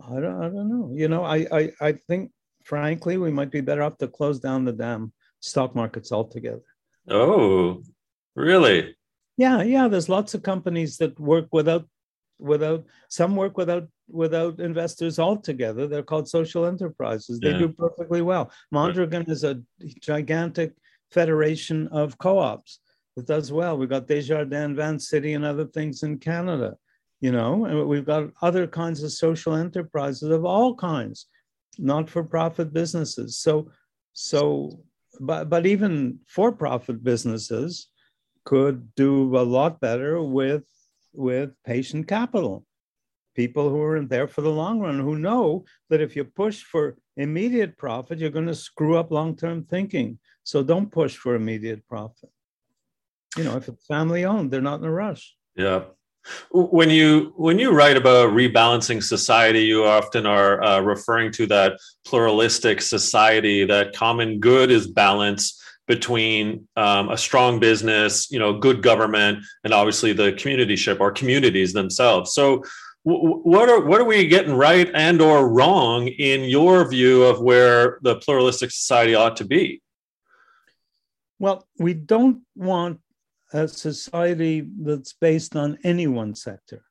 I 0.00 0.20
don't, 0.20 0.42
I 0.42 0.48
don't 0.48 0.68
know. 0.68 0.90
You 0.92 1.08
know, 1.08 1.24
I, 1.24 1.46
I, 1.52 1.72
I 1.80 1.92
think, 2.08 2.32
frankly, 2.64 3.16
we 3.18 3.30
might 3.30 3.50
be 3.50 3.60
better 3.60 3.82
off 3.82 3.98
to 3.98 4.08
close 4.08 4.40
down 4.40 4.64
the 4.64 4.72
damn 4.72 5.12
stock 5.40 5.74
markets 5.74 6.12
altogether. 6.12 6.62
Oh, 7.08 7.82
really? 8.34 8.96
Yeah, 9.36 9.62
yeah. 9.62 9.88
There's 9.88 10.08
lots 10.08 10.34
of 10.34 10.42
companies 10.42 10.96
that 10.98 11.18
work 11.20 11.48
without, 11.52 11.86
without. 12.38 12.84
Some 13.08 13.36
work 13.36 13.56
without 13.56 13.88
without 14.08 14.60
investors 14.60 15.18
altogether. 15.18 15.86
They're 15.86 16.02
called 16.02 16.28
social 16.28 16.66
enterprises. 16.66 17.40
They 17.40 17.50
yeah. 17.52 17.58
do 17.58 17.68
perfectly 17.68 18.22
well. 18.22 18.50
Mondragon 18.70 19.20
right. 19.20 19.28
is 19.28 19.44
a 19.44 19.60
gigantic 20.00 20.74
federation 21.10 21.88
of 21.88 22.18
co-ops 22.18 22.80
that 23.16 23.26
does 23.26 23.52
well. 23.52 23.76
We've 23.78 23.88
got 23.88 24.06
Desjardins, 24.06 24.76
Vancity, 24.76 25.34
and 25.34 25.44
other 25.44 25.66
things 25.66 26.02
in 26.02 26.18
Canada 26.18 26.76
you 27.20 27.32
know, 27.32 27.64
and 27.64 27.88
we've 27.88 28.04
got 28.04 28.30
other 28.42 28.66
kinds 28.66 29.02
of 29.02 29.12
social 29.12 29.54
enterprises 29.54 30.30
of 30.30 30.44
all 30.44 30.74
kinds, 30.74 31.26
not-for-profit 31.78 32.72
businesses. 32.72 33.38
So, 33.38 33.70
so, 34.12 34.80
but 35.20 35.48
but 35.48 35.66
even 35.66 36.20
for-profit 36.26 37.02
businesses 37.02 37.88
could 38.44 38.94
do 38.94 39.36
a 39.36 39.40
lot 39.40 39.80
better 39.80 40.22
with 40.22 40.64
with 41.12 41.50
patient 41.64 42.06
capital. 42.06 42.64
People 43.36 43.68
who 43.70 43.80
are 43.82 43.96
in 43.96 44.08
there 44.08 44.26
for 44.26 44.40
the 44.40 44.50
long 44.50 44.80
run, 44.80 44.98
who 44.98 45.16
know 45.16 45.64
that 45.90 46.00
if 46.00 46.16
you 46.16 46.24
push 46.24 46.62
for 46.62 46.96
immediate 47.16 47.76
profit, 47.76 48.18
you're 48.18 48.30
going 48.30 48.46
to 48.46 48.54
screw 48.54 48.96
up 48.96 49.10
long-term 49.10 49.64
thinking. 49.64 50.18
So 50.42 50.62
don't 50.62 50.90
push 50.90 51.16
for 51.16 51.34
immediate 51.34 51.86
profit. 51.86 52.30
You 53.36 53.44
know, 53.44 53.56
if 53.56 53.68
it's 53.68 53.84
family 53.86 54.24
owned, 54.24 54.50
they're 54.50 54.62
not 54.62 54.80
in 54.80 54.86
a 54.86 54.90
rush. 54.90 55.36
Yeah, 55.54 55.82
when 56.50 56.90
you 56.90 57.32
when 57.36 57.58
you 57.58 57.70
write 57.70 57.96
about 57.96 58.30
rebalancing 58.30 59.02
society, 59.02 59.60
you 59.60 59.84
often 59.84 60.26
are 60.26 60.62
uh, 60.62 60.80
referring 60.80 61.30
to 61.32 61.46
that 61.46 61.78
pluralistic 62.04 62.80
society. 62.80 63.64
That 63.64 63.94
common 63.94 64.40
good 64.40 64.70
is 64.70 64.86
balance 64.86 65.62
between 65.86 66.66
um, 66.76 67.10
a 67.10 67.16
strong 67.16 67.60
business, 67.60 68.28
you 68.30 68.38
know, 68.38 68.58
good 68.58 68.82
government, 68.82 69.38
and 69.62 69.72
obviously 69.72 70.12
the 70.12 70.32
community 70.32 70.74
ship 70.74 71.00
or 71.00 71.12
communities 71.12 71.72
themselves. 71.72 72.34
So, 72.34 72.64
what 73.06 73.68
are 73.68 73.80
what 73.82 74.00
are 74.00 74.04
we 74.04 74.26
getting 74.26 74.54
right 74.54 74.90
and 74.92 75.22
or 75.22 75.48
wrong 75.48 76.08
in 76.08 76.42
your 76.42 76.88
view 76.88 77.22
of 77.22 77.40
where 77.40 78.00
the 78.02 78.16
pluralistic 78.16 78.72
society 78.72 79.14
ought 79.14 79.36
to 79.36 79.44
be? 79.44 79.80
Well, 81.38 81.68
we 81.78 81.94
don't 81.94 82.42
want 82.56 82.98
a 83.52 83.68
society 83.68 84.66
that's 84.80 85.12
based 85.12 85.54
on 85.54 85.78
any 85.84 86.08
one 86.08 86.34
sector. 86.34 86.82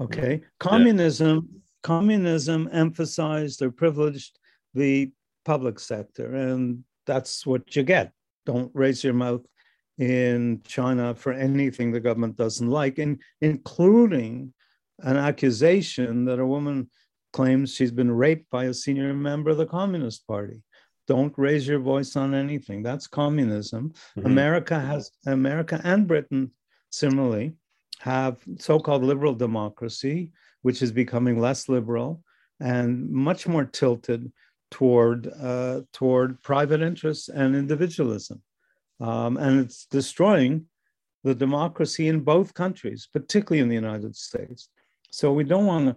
Okay, 0.00 0.36
mm-hmm. 0.36 0.46
communism 0.60 1.48
yeah. 1.52 1.58
communism 1.82 2.70
emphasized 2.72 3.60
or 3.60 3.70
privileged 3.70 4.38
the 4.72 5.12
public 5.44 5.78
sector, 5.78 6.34
and 6.34 6.84
that's 7.04 7.44
what 7.44 7.76
you 7.76 7.82
get. 7.82 8.12
Don't 8.46 8.70
raise 8.72 9.04
your 9.04 9.12
mouth 9.12 9.44
in 9.98 10.62
China 10.66 11.14
for 11.14 11.34
anything 11.34 11.92
the 11.92 12.00
government 12.00 12.36
doesn't 12.36 12.70
like, 12.70 12.98
in, 12.98 13.18
including 13.42 14.54
an 15.00 15.16
accusation 15.16 16.24
that 16.26 16.38
a 16.38 16.46
woman 16.46 16.90
claims 17.32 17.74
she's 17.74 17.90
been 17.90 18.10
raped 18.10 18.48
by 18.50 18.64
a 18.64 18.74
senior 18.74 19.12
member 19.12 19.50
of 19.50 19.56
the 19.56 19.66
Communist 19.66 20.26
Party 20.26 20.62
don't 21.06 21.34
raise 21.36 21.66
your 21.66 21.78
voice 21.78 22.16
on 22.16 22.34
anything. 22.34 22.82
That's 22.82 23.06
communism. 23.06 23.92
Mm-hmm. 24.16 24.26
America 24.26 24.78
has 24.78 25.10
America 25.26 25.80
and 25.84 26.06
Britain 26.06 26.50
similarly 26.90 27.54
have 28.00 28.36
so-called 28.58 29.02
liberal 29.02 29.34
democracy, 29.34 30.30
which 30.62 30.82
is 30.82 30.92
becoming 30.92 31.40
less 31.40 31.68
liberal 31.68 32.22
and 32.60 33.10
much 33.10 33.46
more 33.46 33.64
tilted 33.64 34.32
toward 34.70 35.30
uh, 35.40 35.82
toward 35.92 36.42
private 36.42 36.82
interests 36.82 37.28
and 37.28 37.54
individualism, 37.54 38.42
um, 39.00 39.36
and 39.36 39.60
it's 39.60 39.86
destroying 39.86 40.66
the 41.22 41.34
democracy 41.34 42.08
in 42.08 42.20
both 42.20 42.54
countries, 42.54 43.08
particularly 43.12 43.62
in 43.62 43.68
the 43.68 43.74
United 43.74 44.14
States. 44.14 44.68
So 45.14 45.32
we 45.32 45.44
don't 45.44 45.66
want 45.66 45.86
to 45.88 45.96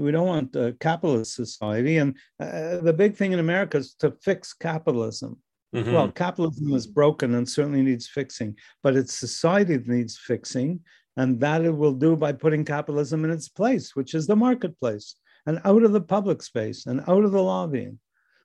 we 0.00 0.10
don't 0.10 0.26
want 0.26 0.56
a 0.56 0.76
capitalist 0.80 1.34
society. 1.34 1.98
And 1.98 2.16
uh, 2.40 2.78
the 2.78 2.92
big 2.92 3.16
thing 3.16 3.32
in 3.32 3.38
America 3.38 3.78
is 3.78 3.94
to 4.00 4.10
fix 4.22 4.52
capitalism. 4.52 5.38
Mm-hmm. 5.74 5.92
Well, 5.92 6.10
capitalism 6.10 6.74
is 6.74 6.88
broken 6.88 7.36
and 7.36 7.48
certainly 7.48 7.82
needs 7.82 8.08
fixing, 8.08 8.56
but 8.82 8.96
it's 8.96 9.14
society 9.14 9.76
that 9.76 9.86
needs 9.86 10.18
fixing. 10.18 10.80
And 11.16 11.38
that 11.40 11.64
it 11.64 11.76
will 11.76 11.92
do 11.92 12.16
by 12.16 12.32
putting 12.32 12.64
capitalism 12.64 13.24
in 13.24 13.30
its 13.30 13.48
place, 13.48 13.94
which 13.94 14.14
is 14.14 14.26
the 14.26 14.36
marketplace, 14.36 15.16
and 15.44 15.60
out 15.64 15.82
of 15.82 15.92
the 15.92 16.00
public 16.00 16.42
space 16.42 16.86
and 16.86 17.00
out 17.08 17.24
of 17.24 17.32
the 17.32 17.42
lobbying. 17.42 17.98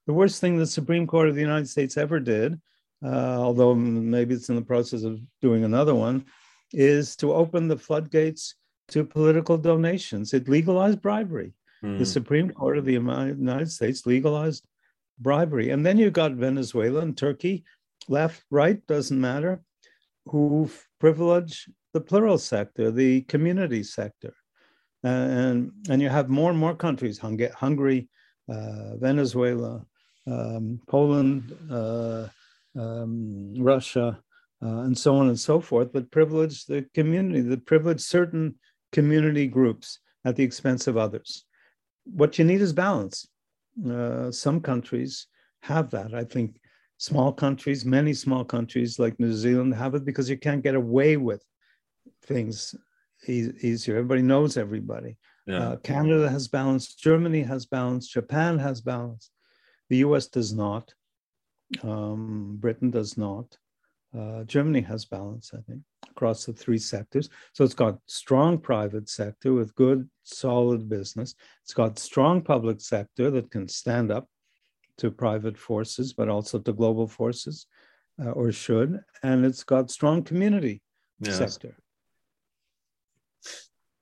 The 0.08 0.14
worst 0.14 0.42
thing 0.42 0.58
the 0.58 0.66
Supreme 0.66 1.08
Court 1.08 1.30
of 1.30 1.36
the 1.36 1.42
United 1.42 1.70
States 1.70 1.96
ever 1.96 2.20
did, 2.20 2.60
uh, 3.04 3.38
although 3.40 3.74
maybe 3.76 4.34
it's 4.34 4.50
in 4.50 4.56
the 4.56 4.62
process 4.62 5.04
of 5.04 5.20
doing 5.42 5.64
another 5.64 5.96
one, 5.96 6.26
is 6.74 7.16
to 7.18 7.34
open 7.34 7.68
the 7.68 7.78
floodgates 7.78 8.56
to 8.90 9.04
political 9.04 9.58
donations. 9.58 10.34
It 10.34 10.48
legalized 10.48 11.02
bribery. 11.02 11.54
Mm. 11.84 12.00
The 12.00 12.06
Supreme 12.06 12.50
Court 12.50 12.78
of 12.78 12.86
the 12.86 12.94
United 12.94 13.72
States 13.72 14.06
legalized 14.06 14.66
bribery. 15.20 15.70
And 15.72 15.86
then 15.86 15.98
you 15.98 16.12
got 16.12 16.34
Venezuela 16.34 17.02
and 17.02 17.18
Turkey, 17.18 17.64
left, 18.08 18.44
right, 18.52 18.86
doesn't 18.88 19.20
matter, 19.20 19.62
who 20.26 20.70
privilege 21.00 21.70
the 21.94 22.02
plural 22.02 22.38
sector, 22.38 22.92
the 22.92 23.22
community 23.22 23.84
sector. 23.84 24.34
and, 25.04 25.72
and 25.90 26.02
you 26.02 26.10
have 26.10 26.30
more 26.30 26.50
and 26.50 26.60
more 26.60 26.76
countries, 26.76 27.20
Hungary, 27.20 28.10
uh, 28.50 28.96
Venezuela, 28.98 29.86
um, 30.28 30.80
Poland, 30.88 31.56
uh, 31.72 32.28
um, 32.78 33.54
Russia, 33.58 34.20
uh, 34.64 34.80
and 34.80 34.98
so 34.98 35.16
on 35.16 35.28
and 35.28 35.40
so 35.40 35.60
forth, 35.60 35.92
that 35.94 36.12
privilege 36.12 36.66
the 36.66 36.86
community, 36.94 37.42
that 37.42 37.66
privilege 37.66 38.02
certain 38.02 38.56
community 39.00 39.46
groups 39.58 40.00
at 40.24 40.36
the 40.36 40.44
expense 40.50 40.88
of 40.88 40.96
others. 40.96 41.46
What 42.06 42.40
you 42.40 42.46
need 42.46 42.62
is 42.62 42.74
balance. 42.88 43.28
Uh, 43.94 44.32
some 44.32 44.60
countries 44.62 45.28
have 45.62 45.88
that. 45.92 46.14
I 46.14 46.24
think 46.24 46.50
small 46.98 47.32
countries, 47.34 47.84
many 47.84 48.14
small 48.14 48.46
countries 48.46 48.98
like 49.04 49.20
New 49.20 49.34
Zealand 49.34 49.76
have 49.76 49.96
it 49.96 50.06
because 50.06 50.30
you 50.30 50.38
can't 50.38 50.64
get 50.64 50.76
away 50.76 51.18
with 51.18 51.44
things 52.24 52.74
e- 53.28 53.58
easier. 53.70 53.96
Everybody 53.98 54.22
knows 54.22 54.56
everybody. 54.56 55.18
Yeah. 55.46 55.60
Uh, 55.60 55.76
Canada 55.78 56.30
has 56.30 56.48
balance. 56.48 56.96
Germany 56.96 57.42
has 57.42 57.66
balance. 57.66 58.08
Japan 58.08 58.58
has 58.60 58.80
balance. 58.82 59.30
The 59.90 59.98
US 60.08 60.28
does 60.28 60.54
not. 60.54 60.94
Um, 61.84 62.58
Britain 62.64 62.92
does 62.92 63.18
not. 63.18 63.58
Uh, 64.18 64.44
Germany 64.46 64.82
has 64.82 65.04
balance, 65.06 65.52
I 65.54 65.62
think, 65.68 65.82
across 66.16 66.46
the 66.46 66.54
three 66.54 66.78
sectors. 66.78 67.30
So 67.54 67.64
it's 67.64 67.74
got 67.74 68.00
strong 68.08 68.58
private 68.58 69.10
sector 69.10 69.54
with 69.54 69.76
good, 69.76 70.10
solid 70.24 70.88
business. 70.90 71.36
It's 71.64 71.74
got 71.74 72.00
strong 72.00 72.42
public 72.42 72.82
sector 72.82 73.30
that 73.32 73.52
can 73.52 73.68
stand 73.68 74.12
up 74.12 74.28
to 74.98 75.12
private 75.12 75.58
forces, 75.58 76.14
but 76.14 76.30
also 76.30 76.60
to 76.60 76.74
global 76.74 77.08
forces, 77.08 77.68
uh, 78.24 78.32
or 78.32 78.52
should. 78.52 79.00
And 79.24 79.46
it's 79.46 79.64
got 79.64 79.92
strong 79.92 80.24
community 80.24 80.82
yes. 81.20 81.38
sector. 81.38 81.76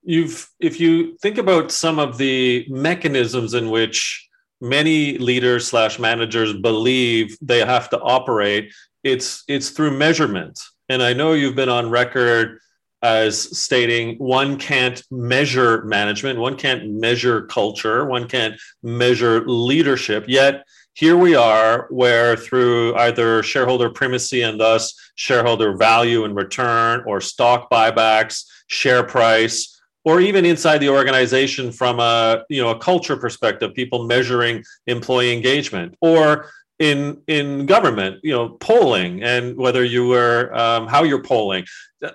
You've, 0.04 0.50
if 0.60 0.80
you 0.80 1.18
think 1.18 1.38
about 1.38 1.72
some 1.72 1.98
of 1.98 2.18
the 2.18 2.66
mechanisms 2.70 3.54
in 3.54 3.70
which 3.70 4.30
many 4.62 5.18
leaders 5.18 5.68
slash 5.68 5.98
managers 5.98 6.54
believe 6.54 7.38
they 7.42 7.60
have 7.60 7.90
to 7.90 8.00
operate 8.00 8.72
it's 9.04 9.44
it's 9.48 9.70
through 9.72 9.92
measurement 9.98 10.60
and 10.90 11.02
i 11.02 11.14
know 11.14 11.34
you've 11.34 11.56
been 11.56 11.70
on 11.70 11.90
record 11.90 12.60
as 13.04 13.60
stating 13.60 14.16
one 14.18 14.58
can't 14.58 15.04
measure 15.12 15.84
management 15.84 16.40
one 16.40 16.56
can't 16.56 16.90
measure 16.90 17.42
culture 17.48 18.06
one 18.06 18.28
can't 18.28 18.56
measure 18.82 19.46
leadership. 19.46 20.24
Yet 20.28 20.66
here 20.94 21.18
we 21.18 21.36
are 21.36 21.88
where 21.90 22.38
through 22.38 22.96
either 22.96 23.44
shareholder 23.44 23.90
primacy 23.90 24.44
and 24.44 24.60
thus 24.60 24.94
shareholder 25.16 25.76
value 25.76 26.24
and 26.24 26.36
return 26.36 27.04
or 27.06 27.20
stock 27.20 27.70
buybacks 27.70 28.46
share 28.68 29.04
price 29.04 29.82
or 30.06 30.22
even 30.22 30.46
inside 30.46 30.78
the 30.78 30.90
organization 30.90 31.72
from 31.72 32.00
a 32.00 32.44
you 32.50 32.62
know 32.62 32.70
a 32.70 32.80
culture 32.80 33.18
perspective 33.18 33.74
people 33.74 34.06
measuring 34.06 34.64
employee 34.88 35.34
engagement 35.34 35.96
or 36.00 36.50
in 36.90 37.00
in 37.28 37.66
government 37.66 38.14
you 38.24 38.34
know 38.36 38.46
polling 38.68 39.12
and 39.24 39.44
whether 39.64 39.84
you 39.96 40.04
were 40.14 40.40
um, 40.64 40.84
how 40.94 41.02
you're 41.10 41.28
polling 41.34 41.64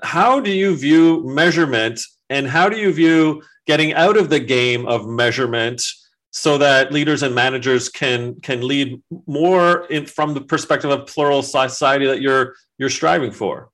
how 0.02 0.40
do 0.46 0.50
you 0.50 0.76
view 0.76 1.22
measurement 1.24 1.96
And 2.30 2.46
how 2.46 2.68
do 2.68 2.76
you 2.76 2.92
view 2.92 3.42
getting 3.66 3.94
out 3.94 4.16
of 4.16 4.28
the 4.28 4.40
game 4.40 4.86
of 4.86 5.06
measurement 5.06 5.82
so 6.30 6.58
that 6.58 6.92
leaders 6.92 7.22
and 7.22 7.34
managers 7.34 7.88
can 7.88 8.40
can 8.40 8.66
lead 8.66 9.02
more 9.26 9.86
in, 9.86 10.06
from 10.06 10.34
the 10.34 10.40
perspective 10.40 10.90
of 10.90 11.06
plural 11.06 11.42
society 11.42 12.06
that 12.06 12.20
you're 12.20 12.54
you're 12.78 12.90
striving 12.90 13.32
for? 13.32 13.70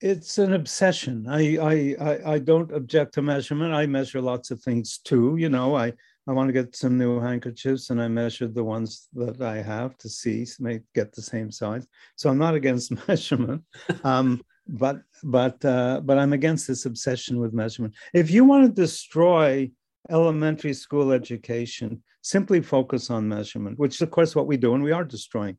It's 0.00 0.36
an 0.36 0.52
obsession. 0.52 1.26
I, 1.26 1.56
I 1.56 1.96
I 2.10 2.32
I 2.34 2.38
don't 2.38 2.70
object 2.72 3.14
to 3.14 3.22
measurement. 3.22 3.72
I 3.72 3.86
measure 3.86 4.20
lots 4.20 4.50
of 4.50 4.60
things 4.60 4.98
too. 4.98 5.36
You 5.38 5.48
know, 5.48 5.74
I 5.74 5.94
I 6.26 6.32
want 6.32 6.48
to 6.48 6.52
get 6.52 6.74
some 6.74 6.96
new 6.96 7.20
handkerchiefs, 7.20 7.90
and 7.90 8.00
I 8.00 8.08
measured 8.08 8.54
the 8.54 8.64
ones 8.64 9.08
that 9.12 9.42
I 9.42 9.60
have 9.60 9.98
to 9.98 10.08
see, 10.08 10.46
may 10.58 10.80
get 10.94 11.12
the 11.12 11.22
same 11.22 11.50
size. 11.50 11.86
So 12.16 12.30
I'm 12.30 12.38
not 12.38 12.54
against 12.54 12.92
measurement, 13.08 13.62
um, 14.04 14.42
but 14.66 15.02
but 15.22 15.62
uh, 15.64 16.00
but 16.02 16.18
I'm 16.18 16.32
against 16.32 16.66
this 16.66 16.86
obsession 16.86 17.38
with 17.40 17.52
measurement. 17.52 17.94
If 18.14 18.30
you 18.30 18.44
want 18.44 18.64
to 18.64 18.82
destroy 18.82 19.70
elementary 20.10 20.72
school 20.72 21.12
education, 21.12 22.02
simply 22.22 22.62
focus 22.62 23.10
on 23.10 23.28
measurement, 23.28 23.78
which 23.78 23.96
is 23.96 24.00
of 24.00 24.10
course 24.10 24.34
what 24.34 24.46
we 24.46 24.56
do, 24.56 24.74
and 24.74 24.82
we 24.82 24.92
are 24.92 25.04
destroying 25.04 25.58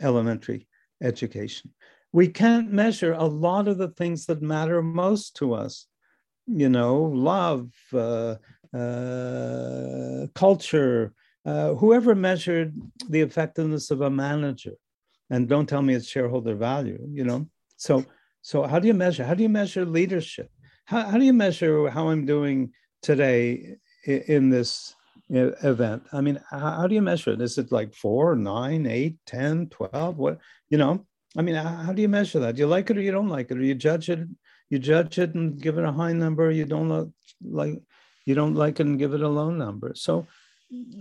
elementary 0.00 0.66
education. 1.02 1.72
We 2.12 2.28
can't 2.28 2.72
measure 2.72 3.12
a 3.12 3.24
lot 3.24 3.68
of 3.68 3.76
the 3.76 3.88
things 3.88 4.24
that 4.26 4.40
matter 4.40 4.80
most 4.80 5.36
to 5.36 5.52
us. 5.52 5.86
You 6.46 6.70
know, 6.70 7.02
love. 7.02 7.70
Uh, 7.92 8.36
uh, 8.74 10.26
culture, 10.34 11.12
uh, 11.44 11.74
whoever 11.74 12.14
measured 12.14 12.74
the 13.08 13.20
effectiveness 13.20 13.90
of 13.90 14.00
a 14.00 14.10
manager, 14.10 14.72
and 15.30 15.48
don't 15.48 15.68
tell 15.68 15.82
me 15.82 15.94
it's 15.94 16.08
shareholder 16.08 16.54
value, 16.54 17.04
you 17.10 17.24
know. 17.24 17.46
So, 17.76 18.04
so 18.42 18.62
how 18.62 18.78
do 18.78 18.86
you 18.86 18.94
measure? 18.94 19.24
How 19.24 19.34
do 19.34 19.42
you 19.42 19.48
measure 19.48 19.84
leadership? 19.84 20.50
How, 20.84 21.02
how 21.02 21.18
do 21.18 21.24
you 21.24 21.32
measure 21.32 21.88
how 21.90 22.08
I'm 22.08 22.26
doing 22.26 22.72
today 23.02 23.76
in, 24.04 24.20
in 24.28 24.50
this 24.50 24.94
event? 25.28 26.04
I 26.12 26.20
mean, 26.20 26.40
how, 26.50 26.58
how, 26.58 26.86
do 26.86 26.94
you 26.94 27.02
measure 27.02 27.32
it? 27.32 27.40
Is 27.40 27.58
it 27.58 27.72
like 27.72 27.94
four, 27.94 28.36
nine, 28.36 28.86
eight, 28.86 29.16
10, 29.26 29.68
12? 29.68 30.16
What, 30.16 30.38
you 30.70 30.78
know, 30.78 31.06
I 31.36 31.42
mean, 31.42 31.56
how 31.56 31.92
do 31.92 32.00
you 32.00 32.08
measure 32.08 32.38
that? 32.40 32.54
Do 32.54 32.60
you 32.60 32.66
like 32.66 32.88
it 32.88 32.96
or 32.96 33.02
you 33.02 33.12
don't 33.12 33.28
like 33.28 33.50
it? 33.50 33.58
Or 33.58 33.62
you 33.62 33.74
judge 33.74 34.08
it, 34.08 34.20
you 34.70 34.78
judge 34.78 35.18
it 35.18 35.34
and 35.34 35.60
give 35.60 35.76
it 35.78 35.84
a 35.84 35.92
high 35.92 36.12
number, 36.12 36.50
you 36.50 36.64
don't 36.64 37.12
like, 37.42 37.74
you 38.26 38.34
don't 38.34 38.54
like 38.54 38.80
it 38.80 38.86
and 38.86 38.98
give 38.98 39.14
it 39.14 39.22
a 39.22 39.28
low 39.28 39.50
number. 39.50 39.92
So, 39.94 40.26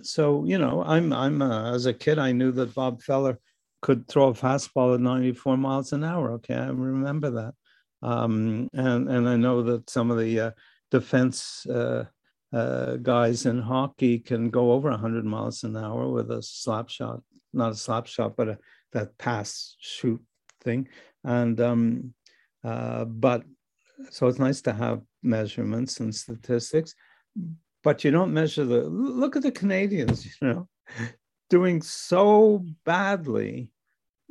so 0.04 0.46
you 0.46 0.58
know, 0.58 0.84
I'm 0.86 1.12
I'm 1.12 1.42
uh, 1.42 1.74
as 1.74 1.88
a 1.88 1.94
kid 1.94 2.20
I 2.20 2.32
knew 2.32 2.52
that 2.54 2.76
Bob 2.76 3.02
Feller 3.02 3.40
could 3.82 4.08
throw 4.08 4.30
a 4.30 4.34
fastball 4.34 4.94
at 4.94 5.02
94 5.02 5.58
miles 5.58 5.92
an 5.92 6.04
hour. 6.04 6.32
Okay, 6.34 6.54
I 6.54 6.68
remember 6.68 7.32
that, 7.32 7.54
um, 8.08 8.70
and 8.74 9.10
and 9.10 9.28
I 9.28 9.36
know 9.36 9.64
that 9.64 9.90
some 9.90 10.12
of 10.12 10.20
the 10.20 10.40
uh, 10.40 10.52
defense 10.92 11.66
uh, 11.66 12.06
uh, 12.54 12.98
guys 12.98 13.48
in 13.48 13.60
hockey 13.60 14.20
can 14.20 14.50
go 14.52 14.72
over 14.72 14.90
100 14.92 15.26
miles 15.26 15.64
an 15.64 15.76
hour 15.76 16.08
with 16.10 16.32
a 16.32 16.44
slap 16.44 16.90
shot, 16.90 17.22
not 17.52 17.72
a 17.72 17.76
slap 17.76 18.06
shot, 18.06 18.38
but 18.38 18.50
a 18.50 18.58
that 18.94 19.18
pass 19.18 19.76
shoot 19.80 20.22
thing, 20.62 20.88
and 21.24 21.60
um, 21.60 22.14
uh, 22.64 23.04
but 23.06 23.44
so 24.12 24.28
it's 24.28 24.40
nice 24.40 24.62
to 24.62 24.74
have 24.74 25.02
measurements 25.24 26.00
and 26.00 26.14
statistics 26.14 26.94
but 27.84 28.04
you 28.04 28.12
don't 28.12 28.34
measure 28.34 28.66
the 28.66 28.82
look 28.82 29.36
at 29.36 29.44
the 29.44 29.52
Canadians, 29.52 30.26
you 30.26 30.48
know, 30.48 30.68
doing 31.50 31.82
so 31.82 32.66
badly 32.86 33.70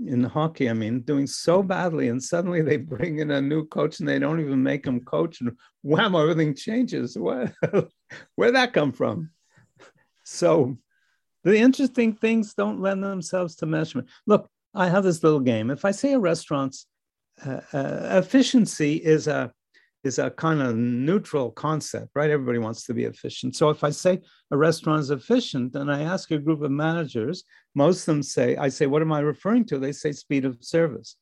in 0.05 0.25
hockey. 0.25 0.69
I 0.69 0.73
mean, 0.73 1.01
doing 1.01 1.27
so 1.27 1.63
badly, 1.63 2.09
and 2.09 2.23
suddenly 2.23 2.63
they 2.63 2.77
bring 2.77 3.21
in 3.21 3.31
a 3.31 3.41
new 3.41 3.67
coach 3.67 4.01
and 4.01 4.09
they 4.09 4.19
don't 4.19 4.41
even 4.41 4.63
make 4.63 4.87
him 4.87 5.01
coach, 5.01 5.41
and 5.41 5.53
wham, 5.83 6.15
everything 6.15 6.55
changes. 6.55 7.17
Where 7.17 7.55
where'd 8.35 8.57
that 8.57 8.73
come 8.73 8.93
from? 8.93 9.31
So 10.25 10.77
the 11.45 11.59
interesting 11.59 12.15
things 12.15 12.55
don't 12.55 12.81
lend 12.81 13.05
themselves 13.05 13.57
to 13.57 13.67
measurement. 13.67 14.09
Look, 14.27 14.49
I 14.75 14.89
have 14.89 15.05
this 15.05 15.23
little 15.23 15.41
game. 15.41 15.71
If 15.71 15.85
I 15.85 15.93
say 15.93 16.15
a 16.15 16.19
restaurant's 16.19 16.87
uh, 17.45 17.61
uh, 17.73 18.21
efficiency 18.23 18.97
is 18.97 19.29
a 19.29 19.53
is 20.05 20.19
a 20.19 20.31
kind 20.31 20.61
of 20.61 20.77
neutral 20.77 21.51
concept, 21.51 22.11
right? 22.15 22.31
Everybody 22.31 22.59
wants 22.59 22.85
to 22.85 22.95
be 22.95 23.05
efficient. 23.05 23.57
So 23.57 23.71
if 23.71 23.83
I 23.83 23.91
say 23.91 24.21
a 24.51 24.57
restaurant 24.57 25.01
is 25.01 25.11
efficient 25.11 25.75
and 25.75 25.91
I 25.91 26.03
ask 26.03 26.31
a 26.31 26.39
group 26.39 26.63
of 26.63 26.71
managers, 26.71 27.45
most 27.75 28.01
of 28.01 28.07
them 28.07 28.23
say, 28.23 28.57
I 28.57 28.69
say, 28.69 28.87
what 28.87 29.03
am 29.03 29.13
I 29.13 29.21
referring 29.21 29.65
to? 29.67 29.79
They 29.79 29.93
say 29.93 30.13
speed 30.13 30.45
of 30.45 30.59
service. 30.61 31.17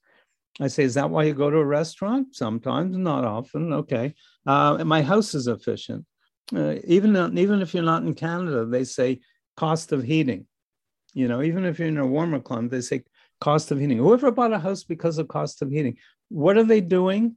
I 0.61 0.67
say, 0.67 0.83
is 0.83 0.95
that 0.95 1.09
why 1.09 1.25
you 1.25 1.33
go 1.33 1.49
to 1.49 1.57
a 1.59 1.65
restaurant? 1.65 2.35
Sometimes, 2.35 2.97
not 2.97 3.25
often. 3.25 3.73
Okay. 3.73 4.15
Uh, 4.47 4.85
my 4.85 5.01
house 5.01 5.35
is 5.35 5.47
efficient. 5.47 6.05
Uh, 6.55 6.75
even, 6.85 7.17
even 7.39 7.63
if 7.63 7.73
you're 7.73 7.83
not 7.83 8.03
in 8.03 8.15
Canada, 8.15 8.67
they 8.67 8.85
say 8.85 9.21
cost 9.57 9.93
of 9.93 10.03
heating. 10.03 10.47
You 11.15 11.29
know, 11.29 11.43
even 11.43 11.65
if 11.65 11.79
you're 11.79 11.89
in 11.89 11.99
a 11.99 12.07
warmer 12.07 12.41
climate, 12.41 12.71
they 12.71 12.81
say 12.81 13.05
cost 13.41 13.71
of 13.71 13.79
heating. 13.79 13.99
Whoever 13.99 14.31
bought 14.31 14.53
a 14.53 14.59
house 14.59 14.83
because 14.83 15.19
of 15.19 15.29
cost 15.29 15.63
of 15.63 15.71
heating, 15.71 15.97
what 16.29 16.57
are 16.57 16.65
they 16.65 16.81
doing? 16.81 17.37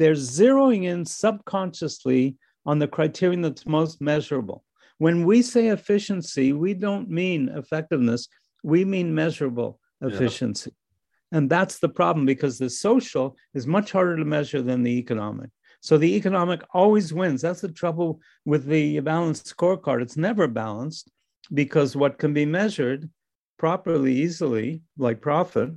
They're 0.00 0.14
zeroing 0.14 0.84
in 0.84 1.04
subconsciously 1.04 2.34
on 2.64 2.78
the 2.78 2.88
criterion 2.88 3.42
that's 3.42 3.66
most 3.66 4.00
measurable. 4.00 4.64
When 4.96 5.26
we 5.26 5.42
say 5.42 5.68
efficiency, 5.68 6.54
we 6.54 6.72
don't 6.72 7.10
mean 7.10 7.50
effectiveness, 7.50 8.26
we 8.64 8.86
mean 8.86 9.14
measurable 9.14 9.78
efficiency. 10.00 10.70
Yeah. 10.70 11.36
And 11.36 11.50
that's 11.50 11.80
the 11.80 11.90
problem 11.90 12.24
because 12.24 12.56
the 12.56 12.70
social 12.70 13.36
is 13.52 13.66
much 13.66 13.92
harder 13.92 14.16
to 14.16 14.24
measure 14.24 14.62
than 14.62 14.82
the 14.82 14.98
economic. 14.98 15.50
So 15.82 15.98
the 15.98 16.16
economic 16.16 16.62
always 16.72 17.12
wins. 17.12 17.42
That's 17.42 17.60
the 17.60 17.70
trouble 17.70 18.20
with 18.46 18.64
the 18.64 19.00
balanced 19.00 19.54
scorecard. 19.54 20.00
It's 20.00 20.16
never 20.16 20.48
balanced 20.48 21.10
because 21.52 21.94
what 21.94 22.18
can 22.18 22.32
be 22.32 22.46
measured 22.46 23.10
properly, 23.58 24.14
easily, 24.14 24.80
like 24.96 25.20
profit, 25.20 25.72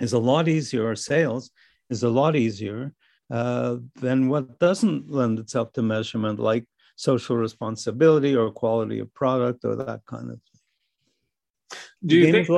is 0.00 0.12
a 0.12 0.18
lot 0.18 0.48
easier, 0.48 0.88
or 0.88 0.96
sales 0.96 1.52
is 1.88 2.02
a 2.02 2.08
lot 2.08 2.34
easier 2.34 2.92
uh, 3.30 3.76
than 3.96 4.28
what 4.28 4.58
doesn't 4.58 5.10
lend 5.10 5.38
itself 5.38 5.72
to 5.74 5.82
measurement, 5.82 6.38
like 6.38 6.64
social 6.96 7.36
responsibility 7.36 8.34
or 8.34 8.50
quality 8.50 8.98
of 8.98 9.12
product 9.14 9.64
or 9.64 9.76
that 9.76 10.00
kind 10.06 10.30
of 10.30 10.40
thing. 10.40 11.80
Do 12.06 12.16
you 12.16 12.32
think? 12.32 12.48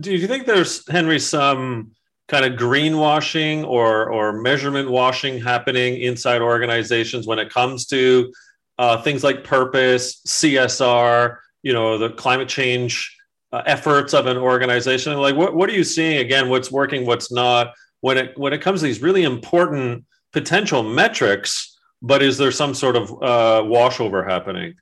Do 0.00 0.12
you 0.12 0.26
think 0.26 0.46
there's 0.46 0.88
Henry 0.90 1.18
some 1.18 1.92
kind 2.28 2.44
of 2.46 2.58
greenwashing 2.58 3.64
or 3.66 4.10
or 4.10 4.32
measurement 4.40 4.90
washing 4.90 5.38
happening 5.38 6.00
inside 6.00 6.40
organizations 6.40 7.26
when 7.26 7.38
it 7.38 7.50
comes 7.50 7.86
to 7.86 8.32
uh, 8.78 9.02
things 9.02 9.22
like 9.22 9.44
purpose, 9.44 10.22
CSR, 10.26 11.36
you 11.62 11.72
know, 11.74 11.98
the 11.98 12.10
climate 12.10 12.48
change 12.48 13.14
uh, 13.52 13.62
efforts 13.66 14.14
of 14.14 14.26
an 14.26 14.38
organization? 14.38 15.14
Like, 15.18 15.36
what 15.36 15.54
what 15.54 15.68
are 15.68 15.74
you 15.74 15.84
seeing 15.84 16.18
again? 16.18 16.48
What's 16.48 16.72
working? 16.72 17.04
What's 17.04 17.30
not? 17.30 17.74
When 18.02 18.18
it 18.18 18.36
when 18.36 18.52
it 18.52 18.60
comes 18.60 18.80
to 18.80 18.86
these 18.86 19.00
really 19.00 19.22
important 19.22 20.04
potential 20.32 20.82
metrics, 20.82 21.78
but 22.02 22.22
is 22.22 22.36
there 22.36 22.50
some 22.50 22.74
sort 22.74 22.96
of 22.96 23.10
uh, 23.10 23.62
washover 23.64 24.28
happening? 24.28 24.74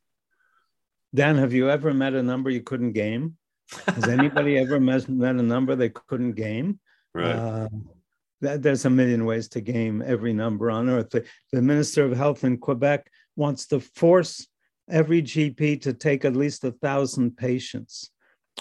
Dan, 1.14 1.36
have 1.36 1.52
you 1.52 1.70
ever 1.70 1.94
met 1.94 2.14
a 2.14 2.22
number 2.22 2.50
you 2.50 2.62
couldn't 2.62 2.92
game? 2.92 3.36
Has 3.86 4.08
anybody 4.08 4.58
ever 4.58 4.80
met, 4.90 5.08
met 5.08 5.36
a 5.36 5.42
number 5.42 5.76
they 5.76 5.90
couldn't 5.90 6.32
game? 6.32 6.80
Right. 7.14 7.36
Uh, 7.36 7.68
there's 8.40 8.86
a 8.86 8.90
million 8.90 9.26
ways 9.26 9.48
to 9.48 9.60
game 9.60 10.02
every 10.04 10.32
number 10.32 10.70
on 10.70 10.88
earth. 10.88 11.10
The, 11.10 11.26
the 11.52 11.60
Minister 11.60 12.04
of 12.04 12.16
Health 12.16 12.42
in 12.42 12.56
Quebec 12.56 13.10
wants 13.36 13.66
to 13.66 13.80
force 13.80 14.46
every 14.88 15.20
GP 15.20 15.82
to 15.82 15.92
take 15.92 16.24
at 16.24 16.36
least 16.36 16.64
a 16.64 16.72
thousand 16.72 17.36
patients. 17.36 18.10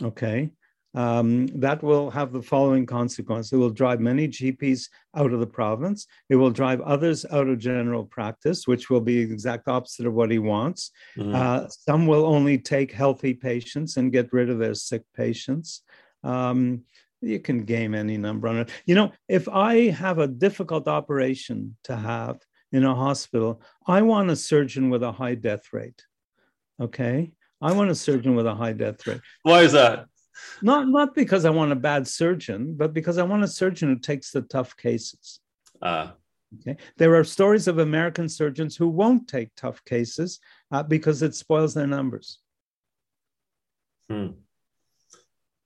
Okay 0.02 0.52
um, 0.96 1.48
that 1.48 1.84
will 1.84 2.10
have 2.10 2.32
the 2.32 2.42
following 2.42 2.86
consequence. 2.86 3.52
It 3.52 3.58
will 3.58 3.70
drive 3.70 4.00
many 4.00 4.28
GPs 4.28 4.90
out 5.16 5.34
of 5.34 5.40
the 5.40 5.48
province. 5.48 6.08
It 6.30 6.36
will 6.36 6.50
drive 6.50 6.82
others 6.82 7.26
out 7.32 7.48
of 7.48 7.60
general 7.60 8.06
practice, 8.06 8.68
which 8.68 8.90
will 8.90 9.02
be 9.02 9.24
the 9.24 9.32
exact 9.32 9.68
opposite 9.68 10.08
of 10.08 10.14
what 10.14 10.32
he 10.32 10.40
wants. 10.40 10.92
Mm-hmm. 11.18 11.36
Uh, 11.36 11.68
some 11.70 12.08
will 12.08 12.26
only 12.26 12.58
take 12.58 12.92
healthy 12.92 13.34
patients 13.34 13.98
and 13.98 14.12
get 14.12 14.34
rid 14.34 14.50
of 14.50 14.58
their 14.58 14.74
sick 14.74 15.04
patients. 15.16 15.84
Um, 16.24 16.84
you 17.22 17.40
can 17.40 17.66
game 17.66 17.94
any 17.94 18.18
number 18.18 18.48
on 18.48 18.58
it. 18.58 18.70
You 18.86 18.96
know, 18.96 19.12
if 19.28 19.48
I 19.48 19.90
have 19.90 20.20
a 20.20 20.28
difficult 20.28 20.88
operation 20.88 21.78
to 21.84 21.96
have 21.96 22.40
in 22.72 22.86
a 22.86 22.96
hospital, 22.96 23.62
I 23.86 24.02
want 24.02 24.30
a 24.30 24.36
surgeon 24.36 24.90
with 24.90 25.04
a 25.04 25.12
high 25.12 25.36
death 25.36 25.74
rate. 25.74 26.04
Okay. 26.82 27.34
I 27.62 27.74
want 27.74 27.90
a 27.90 27.96
surgeon 27.96 28.36
with 28.36 28.48
a 28.48 28.56
high 28.56 28.72
death 28.74 29.06
rate. 29.06 29.20
Why 29.44 29.62
is 29.62 29.74
that? 29.74 30.06
Not 30.62 30.88
not 30.88 31.16
because 31.16 31.46
I 31.46 31.50
want 31.50 31.72
a 31.72 31.76
bad 31.76 32.08
surgeon, 32.08 32.76
but 32.76 32.94
because 32.94 33.18
I 33.18 33.24
want 33.24 33.44
a 33.44 33.48
surgeon 33.48 33.90
who 33.90 34.00
takes 34.00 34.32
the 34.32 34.42
tough 34.42 34.76
cases. 34.76 35.40
Uh. 35.82 36.12
Okay. 36.62 36.78
There 36.98 37.16
are 37.16 37.24
stories 37.24 37.68
of 37.68 37.78
American 37.78 38.28
surgeons 38.28 38.76
who 38.76 38.88
won't 38.88 39.28
take 39.28 39.50
tough 39.56 39.86
cases 39.86 40.40
uh, 40.72 40.82
because 40.82 41.22
it 41.22 41.36
spoils 41.36 41.76
their 41.76 41.86
numbers. 41.86 42.40
Hmm. 44.10 44.30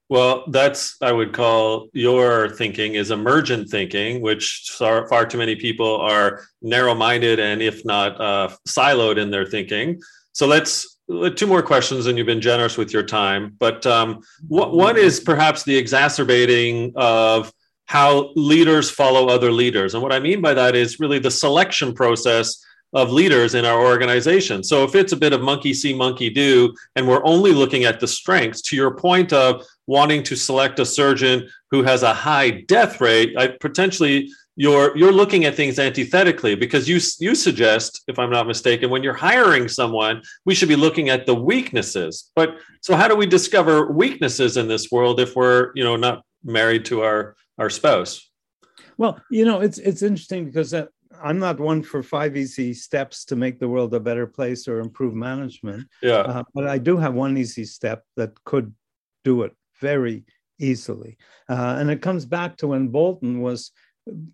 Well, 0.09 0.43
that's 0.47 0.97
I 1.01 1.13
would 1.13 1.33
call 1.33 1.87
your 1.93 2.49
thinking 2.49 2.95
is 2.95 3.11
emergent 3.11 3.69
thinking, 3.69 4.21
which 4.21 4.73
far, 4.77 5.07
far 5.07 5.25
too 5.25 5.37
many 5.37 5.55
people 5.55 5.95
are 6.01 6.43
narrow-minded 6.61 7.39
and, 7.39 7.61
if 7.61 7.85
not 7.85 8.19
uh, 8.19 8.49
siloed 8.67 9.17
in 9.17 9.31
their 9.31 9.45
thinking. 9.45 10.01
So 10.33 10.45
let's 10.45 10.92
two 11.35 11.47
more 11.47 11.61
questions, 11.61 12.07
and 12.07 12.17
you've 12.17 12.27
been 12.27 12.41
generous 12.41 12.77
with 12.77 12.93
your 12.93 13.03
time. 13.03 13.55
But 13.59 13.85
um, 13.85 14.21
what, 14.47 14.73
one 14.73 14.97
is 14.97 15.19
perhaps 15.19 15.63
the 15.63 15.75
exacerbating 15.75 16.93
of 16.95 17.51
how 17.85 18.31
leaders 18.35 18.89
follow 18.89 19.27
other 19.27 19.51
leaders, 19.51 19.93
and 19.93 20.01
what 20.01 20.13
I 20.13 20.19
mean 20.19 20.41
by 20.41 20.53
that 20.53 20.75
is 20.75 20.99
really 20.99 21.19
the 21.19 21.31
selection 21.31 21.93
process 21.93 22.63
of 22.93 23.11
leaders 23.11 23.55
in 23.55 23.65
our 23.65 23.83
organization. 23.83 24.63
So 24.63 24.83
if 24.83 24.93
it's 24.93 25.13
a 25.13 25.17
bit 25.17 25.33
of 25.33 25.41
monkey 25.41 25.73
see, 25.73 25.93
monkey 25.95 26.29
do, 26.29 26.73
and 26.95 27.07
we're 27.07 27.25
only 27.25 27.51
looking 27.51 27.85
at 27.85 27.99
the 27.99 28.07
strengths, 28.07 28.61
to 28.61 28.75
your 28.75 28.95
point 28.95 29.33
of 29.33 29.65
wanting 29.87 30.23
to 30.23 30.35
select 30.35 30.79
a 30.79 30.85
surgeon 30.85 31.49
who 31.71 31.81
has 31.81 32.03
a 32.03 32.13
high 32.13 32.51
death 32.67 33.01
rate, 33.01 33.35
I 33.35 33.47
potentially 33.47 34.31
you're 34.55 34.95
you're 34.95 35.11
looking 35.11 35.45
at 35.45 35.55
things 35.55 35.79
antithetically 35.79 36.55
because 36.55 36.87
you 36.87 36.99
you 37.19 37.33
suggest 37.33 38.03
if 38.07 38.19
i'm 38.19 38.29
not 38.29 38.45
mistaken 38.45 38.89
when 38.89 39.01
you're 39.01 39.13
hiring 39.13 39.67
someone 39.67 40.21
we 40.45 40.53
should 40.53 40.69
be 40.69 40.75
looking 40.75 41.09
at 41.09 41.25
the 41.25 41.35
weaknesses. 41.35 42.31
But 42.35 42.57
so 42.81 42.95
how 42.95 43.07
do 43.07 43.15
we 43.15 43.25
discover 43.25 43.91
weaknesses 43.91 44.57
in 44.57 44.67
this 44.67 44.91
world 44.91 45.19
if 45.19 45.35
we're 45.35 45.71
you 45.75 45.83
know 45.83 45.95
not 45.95 46.23
married 46.43 46.85
to 46.85 47.01
our 47.01 47.35
our 47.57 47.69
spouse? 47.69 48.29
Well 48.97 49.19
you 49.31 49.45
know 49.45 49.61
it's 49.61 49.79
it's 49.79 50.03
interesting 50.03 50.45
because 50.45 50.73
uh, 50.73 50.85
i'm 51.23 51.39
not 51.39 51.59
one 51.59 51.81
for 51.81 52.03
five 52.03 52.35
easy 52.35 52.73
steps 52.73 53.25
to 53.25 53.35
make 53.35 53.59
the 53.59 53.67
world 53.67 53.93
a 53.93 53.99
better 53.99 54.27
place 54.27 54.67
or 54.67 54.79
improve 54.79 55.15
management. 55.15 55.87
Yeah. 56.01 56.19
Uh, 56.19 56.43
but 56.53 56.67
i 56.67 56.77
do 56.77 56.97
have 56.97 57.13
one 57.13 57.37
easy 57.37 57.65
step 57.65 58.03
that 58.17 58.31
could 58.43 58.73
do 59.23 59.43
it 59.43 59.53
very 59.79 60.25
easily. 60.59 61.17
Uh, 61.49 61.75
and 61.79 61.89
it 61.89 62.01
comes 62.01 62.25
back 62.25 62.57
to 62.57 62.67
when 62.67 62.87
Bolton 62.87 63.41
was 63.41 63.71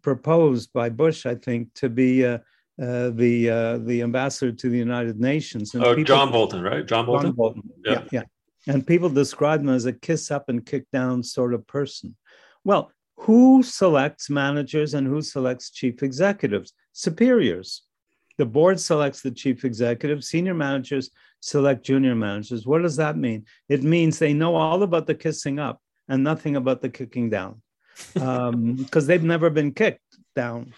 proposed 0.01 0.71
by 0.73 0.89
Bush, 0.89 1.25
I 1.25 1.35
think, 1.35 1.73
to 1.75 1.89
be 1.89 2.25
uh, 2.25 2.39
uh, 2.81 3.09
the 3.09 3.49
uh, 3.49 3.77
the 3.79 4.01
ambassador 4.01 4.51
to 4.51 4.69
the 4.69 4.77
United 4.77 5.19
Nations. 5.19 5.73
And 5.73 5.83
oh, 5.83 5.95
people, 5.95 6.15
John 6.15 6.31
Bolton, 6.31 6.61
right? 6.61 6.85
John 6.85 7.05
Bolton. 7.05 7.27
John 7.27 7.35
Bolton. 7.35 7.63
Yeah. 7.85 8.03
yeah, 8.11 8.23
yeah. 8.67 8.73
And 8.73 8.85
people 8.85 9.09
describe 9.09 9.61
him 9.61 9.69
as 9.69 9.85
a 9.85 9.93
kiss 9.93 10.31
up 10.31 10.49
and 10.49 10.65
kick 10.65 10.85
down 10.91 11.23
sort 11.23 11.53
of 11.53 11.65
person. 11.67 12.15
Well, 12.63 12.91
who 13.17 13.63
selects 13.63 14.29
managers 14.29 14.93
and 14.93 15.07
who 15.07 15.21
selects 15.21 15.71
chief 15.71 16.03
executives? 16.03 16.73
Superiors. 16.93 17.83
The 18.37 18.45
board 18.45 18.79
selects 18.79 19.21
the 19.21 19.31
chief 19.31 19.65
executive. 19.65 20.23
Senior 20.23 20.53
managers 20.53 21.09
select 21.41 21.85
junior 21.85 22.15
managers. 22.15 22.65
What 22.65 22.81
does 22.81 22.95
that 22.95 23.17
mean? 23.17 23.45
It 23.67 23.83
means 23.83 24.17
they 24.17 24.33
know 24.33 24.55
all 24.55 24.83
about 24.83 25.07
the 25.07 25.15
kissing 25.15 25.59
up 25.59 25.81
and 26.07 26.23
nothing 26.23 26.55
about 26.55 26.81
the 26.81 26.89
kicking 26.89 27.29
down 27.29 27.61
because 28.13 28.53
um, 28.53 28.87
they've 29.05 29.23
never 29.23 29.49
been 29.49 29.73
kicked 29.73 30.17
down. 30.35 30.73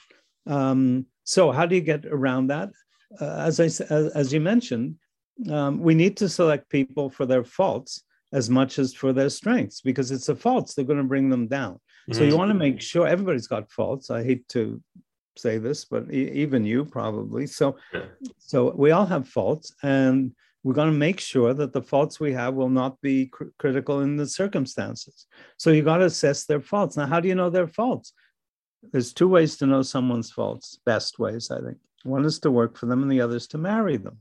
Um, 0.48 1.06
so, 1.24 1.52
how 1.52 1.66
do 1.66 1.76
you 1.76 1.82
get 1.82 2.06
around 2.06 2.48
that? 2.48 2.70
Uh, 3.20 3.46
as 3.48 3.60
I 3.60 3.66
as, 3.66 4.12
as 4.14 4.34
you 4.34 4.40
mentioned, 4.40 4.96
um, 5.50 5.80
we 5.80 5.94
need 5.94 6.18
to 6.18 6.30
select 6.30 6.70
people 6.70 7.10
for 7.10 7.26
their 7.26 7.44
faults 7.44 8.04
as 8.34 8.50
much 8.50 8.80
as 8.80 8.94
for 8.94 9.12
their 9.14 9.30
strengths 9.30 9.82
because 9.82 10.12
it's 10.12 10.28
the 10.28 10.36
faults 10.36 10.74
they're 10.74 10.86
going 10.86 10.98
to 10.98 11.04
bring 11.04 11.30
them 11.30 11.48
down. 11.48 11.74
Mm-hmm. 11.74 12.14
So 12.14 12.24
you 12.24 12.38
want 12.38 12.50
to 12.50 12.56
make 12.56 12.82
sure 12.82 13.08
everybody's 13.08 13.48
got 13.48 13.72
faults. 13.72 14.10
I 14.10 14.24
hate 14.24 14.48
to 14.50 14.82
say 15.38 15.58
this, 15.58 15.86
but 15.86 16.12
e- 16.12 16.32
even 16.32 16.66
you 16.66 16.86
probably. 16.86 17.48
So, 17.48 17.78
yeah. 17.94 18.06
so 18.38 18.72
we 18.72 18.92
all 18.92 19.06
have 19.06 19.28
faults, 19.28 19.74
and 19.84 20.34
we're 20.63 20.74
going 20.74 20.91
to 20.91 20.97
make 20.97 21.19
sure 21.19 21.54
that 21.54 21.74
the 21.74 21.82
faults 21.82 22.19
we 22.19 22.34
have 22.34 22.54
will 22.54 22.69
not 22.69 23.02
be 23.02 23.28
cr- 23.28 23.45
critical 23.58 24.02
in 24.02 24.17
the 24.17 24.28
circumstances. 24.28 25.26
So 25.58 25.71
you 25.71 25.84
got 25.84 25.97
to 25.97 26.06
assess 26.06 26.45
their 26.45 26.62
faults. 26.62 26.97
Now, 26.97 27.08
how 27.08 27.19
do 27.19 27.28
you 27.28 27.36
know 27.36 27.50
their 27.50 27.67
faults? 27.67 28.13
There's 28.91 29.13
two 29.13 29.28
ways 29.28 29.58
to 29.58 29.65
know 29.65 29.82
someone's 29.82 30.32
faults, 30.32 30.80
best 30.86 31.19
ways, 31.19 31.52
I 31.52 31.62
think. 31.62 31.78
One 32.04 32.26
is 32.26 32.39
to 32.39 32.52
work 32.52 32.78
for 32.78 32.88
them, 32.88 33.02
and 33.02 33.12
the 33.12 33.21
other 33.21 33.36
is 33.36 33.47
to 33.47 33.58
marry 33.58 33.97
them 33.97 34.17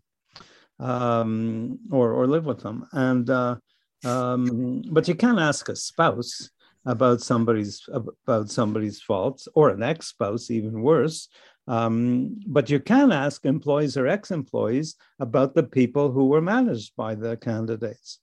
um, 0.79 1.79
or, 1.91 2.13
or 2.13 2.27
live 2.27 2.47
with 2.47 2.61
them. 2.61 2.87
And 2.93 3.29
uh, 3.29 3.57
um, 4.05 4.83
but 4.91 5.09
you 5.09 5.15
can't 5.15 5.39
ask 5.39 5.69
a 5.69 5.77
spouse 5.77 6.51
about 6.87 7.21
somebody's 7.21 7.87
about 7.93 8.51
somebody's 8.51 9.01
faults 9.01 9.47
or 9.55 9.71
an 9.71 9.83
ex-spouse, 9.83 10.51
even 10.51 10.83
worse, 10.83 11.29
um, 11.71 12.41
but 12.49 12.69
you 12.69 12.81
can 12.81 13.13
ask 13.13 13.45
employees 13.45 13.97
or 13.97 14.09
ex 14.09 14.33
employees 14.33 14.97
about 15.21 15.55
the 15.55 15.63
people 15.63 16.11
who 16.11 16.27
were 16.27 16.41
managed 16.41 16.97
by 16.97 17.15
the 17.15 17.37
candidates. 17.37 18.19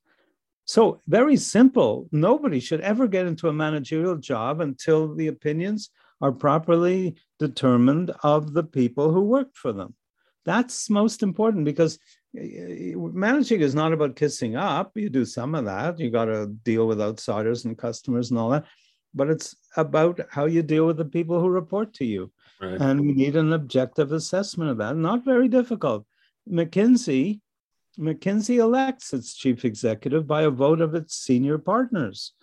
So, 0.66 1.02
very 1.08 1.38
simple. 1.38 2.10
Nobody 2.12 2.60
should 2.60 2.82
ever 2.82 3.08
get 3.08 3.26
into 3.26 3.48
a 3.48 3.54
managerial 3.54 4.18
job 4.18 4.60
until 4.60 5.16
the 5.16 5.28
opinions 5.28 5.92
are 6.20 6.34
properly 6.34 7.16
determined 7.40 8.12
of 8.22 8.52
the 8.52 8.64
people 8.64 9.14
who 9.14 9.22
worked 9.22 9.56
for 9.56 9.72
them. 9.72 9.96
That's 10.44 10.90
most 10.90 11.24
important 11.24 11.64
because 11.64 12.00
eh, 12.38 12.96
managing 12.98 13.62
is 13.62 13.74
not 13.74 13.94
about 13.94 14.18
kissing 14.18 14.58
up. 14.58 14.92
You 14.98 15.10
do 15.10 15.24
some 15.24 15.56
of 15.56 15.64
that. 15.64 16.00
You 16.00 16.10
got 16.10 16.26
to 16.26 16.48
deal 16.66 16.86
with 16.86 17.00
outsiders 17.00 17.64
and 17.64 17.78
customers 17.78 18.30
and 18.30 18.40
all 18.40 18.50
that. 18.50 18.66
But 19.14 19.30
it's 19.30 19.56
about 19.78 20.20
how 20.32 20.48
you 20.48 20.64
deal 20.64 20.86
with 20.86 20.98
the 20.98 21.06
people 21.06 21.40
who 21.40 21.48
report 21.48 21.94
to 21.94 22.06
you. 22.06 22.30
Right. 22.62 22.80
And 22.80 23.02
we 23.02 23.14
need 23.14 23.36
an 23.36 23.54
objective 23.54 24.12
assessment 24.12 24.72
of 24.72 24.78
that. 24.78 24.96
Not 24.96 25.24
very 25.24 25.48
difficult. 25.48 26.06
McKinsey, 26.50 27.42
McKinsey 28.00 28.58
elects 28.58 29.14
its 29.14 29.36
chief 29.36 29.66
executive 29.66 30.26
by 30.26 30.44
a 30.44 30.50
vote 30.50 30.82
of 30.82 30.96
its 30.96 31.16
senior 31.16 31.58
partners. 31.58 32.34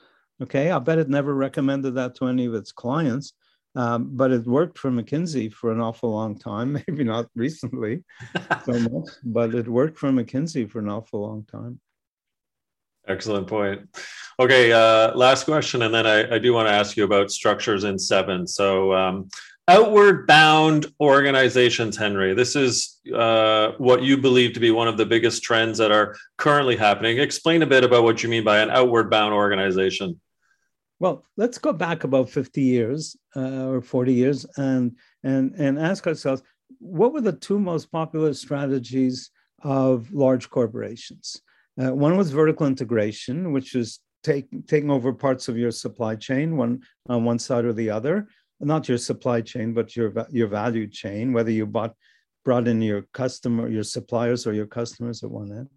Okay, 0.42 0.70
I 0.70 0.78
bet 0.78 0.98
it 0.98 1.08
never 1.08 1.34
recommended 1.34 1.94
that 1.94 2.16
to 2.16 2.26
any 2.26 2.46
of 2.46 2.54
its 2.54 2.72
clients, 2.72 3.34
um, 3.76 4.10
but 4.12 4.32
it 4.32 4.46
worked 4.46 4.78
for 4.78 4.90
McKinsey 4.90 5.52
for 5.52 5.72
an 5.72 5.80
awful 5.80 6.10
long 6.10 6.38
time. 6.38 6.72
Maybe 6.88 7.04
not 7.04 7.26
recently 7.34 8.04
so 8.64 8.72
much, 8.90 9.10
but 9.24 9.54
it 9.54 9.68
worked 9.68 9.98
for 9.98 10.10
McKinsey 10.10 10.68
for 10.68 10.80
an 10.80 10.88
awful 10.88 11.22
long 11.22 11.44
time. 11.44 11.80
Excellent 13.06 13.46
point. 13.46 13.82
Okay, 14.40 14.72
uh, 14.72 15.14
last 15.14 15.44
question, 15.44 15.82
and 15.82 15.94
then 15.94 16.06
I, 16.06 16.36
I 16.36 16.38
do 16.38 16.52
want 16.52 16.68
to 16.68 16.74
ask 16.74 16.96
you 16.96 17.04
about 17.04 17.30
structures 17.30 17.84
in 17.84 17.98
seven. 17.98 18.46
So, 18.46 18.92
um, 18.94 19.28
outward 19.68 20.26
bound 20.26 20.86
organizations, 21.00 21.96
Henry. 21.96 22.34
This 22.34 22.54
is 22.54 23.00
uh, 23.14 23.72
what 23.78 24.02
you 24.02 24.18
believe 24.18 24.52
to 24.54 24.60
be 24.60 24.70
one 24.70 24.88
of 24.88 24.96
the 24.96 25.06
biggest 25.06 25.42
trends 25.42 25.78
that 25.78 25.90
are 25.90 26.16
currently 26.36 26.76
happening. 26.76 27.18
Explain 27.18 27.62
a 27.62 27.66
bit 27.66 27.84
about 27.84 28.04
what 28.04 28.22
you 28.22 28.28
mean 28.28 28.44
by 28.44 28.58
an 28.58 28.70
outward 28.70 29.10
bound 29.10 29.32
organization. 29.32 30.20
Well, 31.00 31.24
let's 31.36 31.58
go 31.58 31.72
back 31.72 32.04
about 32.04 32.30
50 32.30 32.62
years 32.62 33.16
uh, 33.36 33.68
or 33.68 33.80
40 33.82 34.12
years 34.12 34.46
and, 34.56 34.96
and, 35.22 35.54
and 35.54 35.78
ask 35.78 36.06
ourselves 36.06 36.42
what 36.78 37.12
were 37.12 37.20
the 37.20 37.32
two 37.32 37.58
most 37.58 37.90
popular 37.90 38.34
strategies 38.34 39.30
of 39.62 40.12
large 40.12 40.50
corporations? 40.50 41.40
Uh, 41.82 41.92
one 41.94 42.16
was 42.16 42.30
vertical 42.30 42.66
integration, 42.66 43.52
which 43.52 43.74
is 43.74 44.00
take, 44.22 44.46
taking 44.66 44.90
over 44.90 45.12
parts 45.12 45.48
of 45.48 45.56
your 45.56 45.70
supply 45.70 46.14
chain, 46.14 46.56
one 46.56 46.82
on 47.08 47.24
one 47.24 47.38
side 47.38 47.64
or 47.64 47.72
the 47.72 47.90
other 47.90 48.28
not 48.60 48.88
your 48.88 48.98
supply 48.98 49.40
chain, 49.40 49.74
but 49.74 49.96
your 49.96 50.12
your 50.30 50.48
value 50.48 50.86
chain, 50.86 51.32
whether 51.32 51.50
you 51.50 51.66
bought 51.66 51.94
brought 52.44 52.68
in 52.68 52.80
your 52.82 53.02
customer, 53.12 53.68
your 53.68 53.82
suppliers 53.82 54.46
or 54.46 54.52
your 54.52 54.66
customers 54.66 55.24
at 55.24 55.30
one 55.30 55.50
end, 55.50 55.68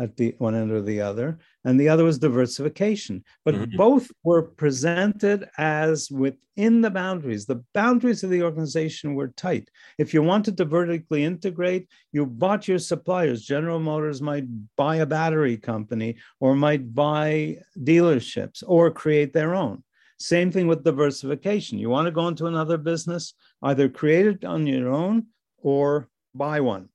at 0.00 0.16
the 0.16 0.34
one 0.38 0.54
end 0.54 0.70
or 0.70 0.82
the 0.82 1.00
other. 1.00 1.38
And 1.64 1.78
the 1.78 1.88
other 1.88 2.04
was 2.04 2.18
diversification. 2.18 3.24
But 3.44 3.54
mm-hmm. 3.54 3.76
both 3.76 4.10
were 4.24 4.42
presented 4.42 5.48
as 5.58 6.10
within 6.10 6.80
the 6.80 6.90
boundaries. 6.90 7.46
The 7.46 7.64
boundaries 7.72 8.24
of 8.24 8.30
the 8.30 8.42
organization 8.42 9.14
were 9.14 9.28
tight. 9.28 9.68
If 9.96 10.12
you 10.12 10.22
wanted 10.22 10.56
to 10.56 10.64
vertically 10.64 11.24
integrate, 11.24 11.88
you 12.12 12.26
bought 12.26 12.68
your 12.68 12.78
suppliers. 12.78 13.44
General 13.44 13.80
Motors 13.80 14.20
might 14.20 14.44
buy 14.76 14.96
a 14.96 15.06
battery 15.06 15.56
company 15.56 16.16
or 16.40 16.54
might 16.54 16.94
buy 16.94 17.58
dealerships 17.78 18.62
or 18.66 18.90
create 18.90 19.32
their 19.32 19.54
own. 19.54 19.82
Same 20.18 20.50
thing 20.50 20.66
with 20.66 20.84
diversification. 20.84 21.78
You 21.78 21.90
want 21.90 22.06
to 22.06 22.12
go 22.12 22.26
into 22.28 22.46
another 22.46 22.76
business, 22.76 23.34
either 23.62 23.88
create 23.88 24.26
it 24.26 24.44
on 24.44 24.66
your 24.66 24.88
own 24.88 25.26
or 25.58 26.08
buy 26.34 26.60
one. 26.60 26.88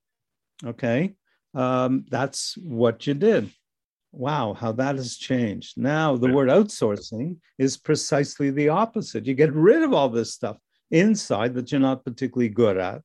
Okay. 0.65 1.15
Um, 1.53 2.05
that's 2.09 2.57
what 2.57 3.07
you 3.07 3.13
did. 3.13 3.49
Wow, 4.11 4.53
how 4.53 4.71
that 4.73 4.95
has 4.95 5.17
changed. 5.17 5.77
Now, 5.77 6.15
the 6.15 6.31
word 6.31 6.49
outsourcing 6.49 7.37
is 7.57 7.77
precisely 7.77 8.51
the 8.51 8.69
opposite. 8.69 9.25
You 9.25 9.33
get 9.33 9.53
rid 9.53 9.81
of 9.81 9.93
all 9.93 10.09
this 10.09 10.33
stuff 10.33 10.57
inside 10.91 11.55
that 11.55 11.71
you're 11.71 11.81
not 11.81 12.05
particularly 12.05 12.49
good 12.49 12.77
at. 12.77 13.01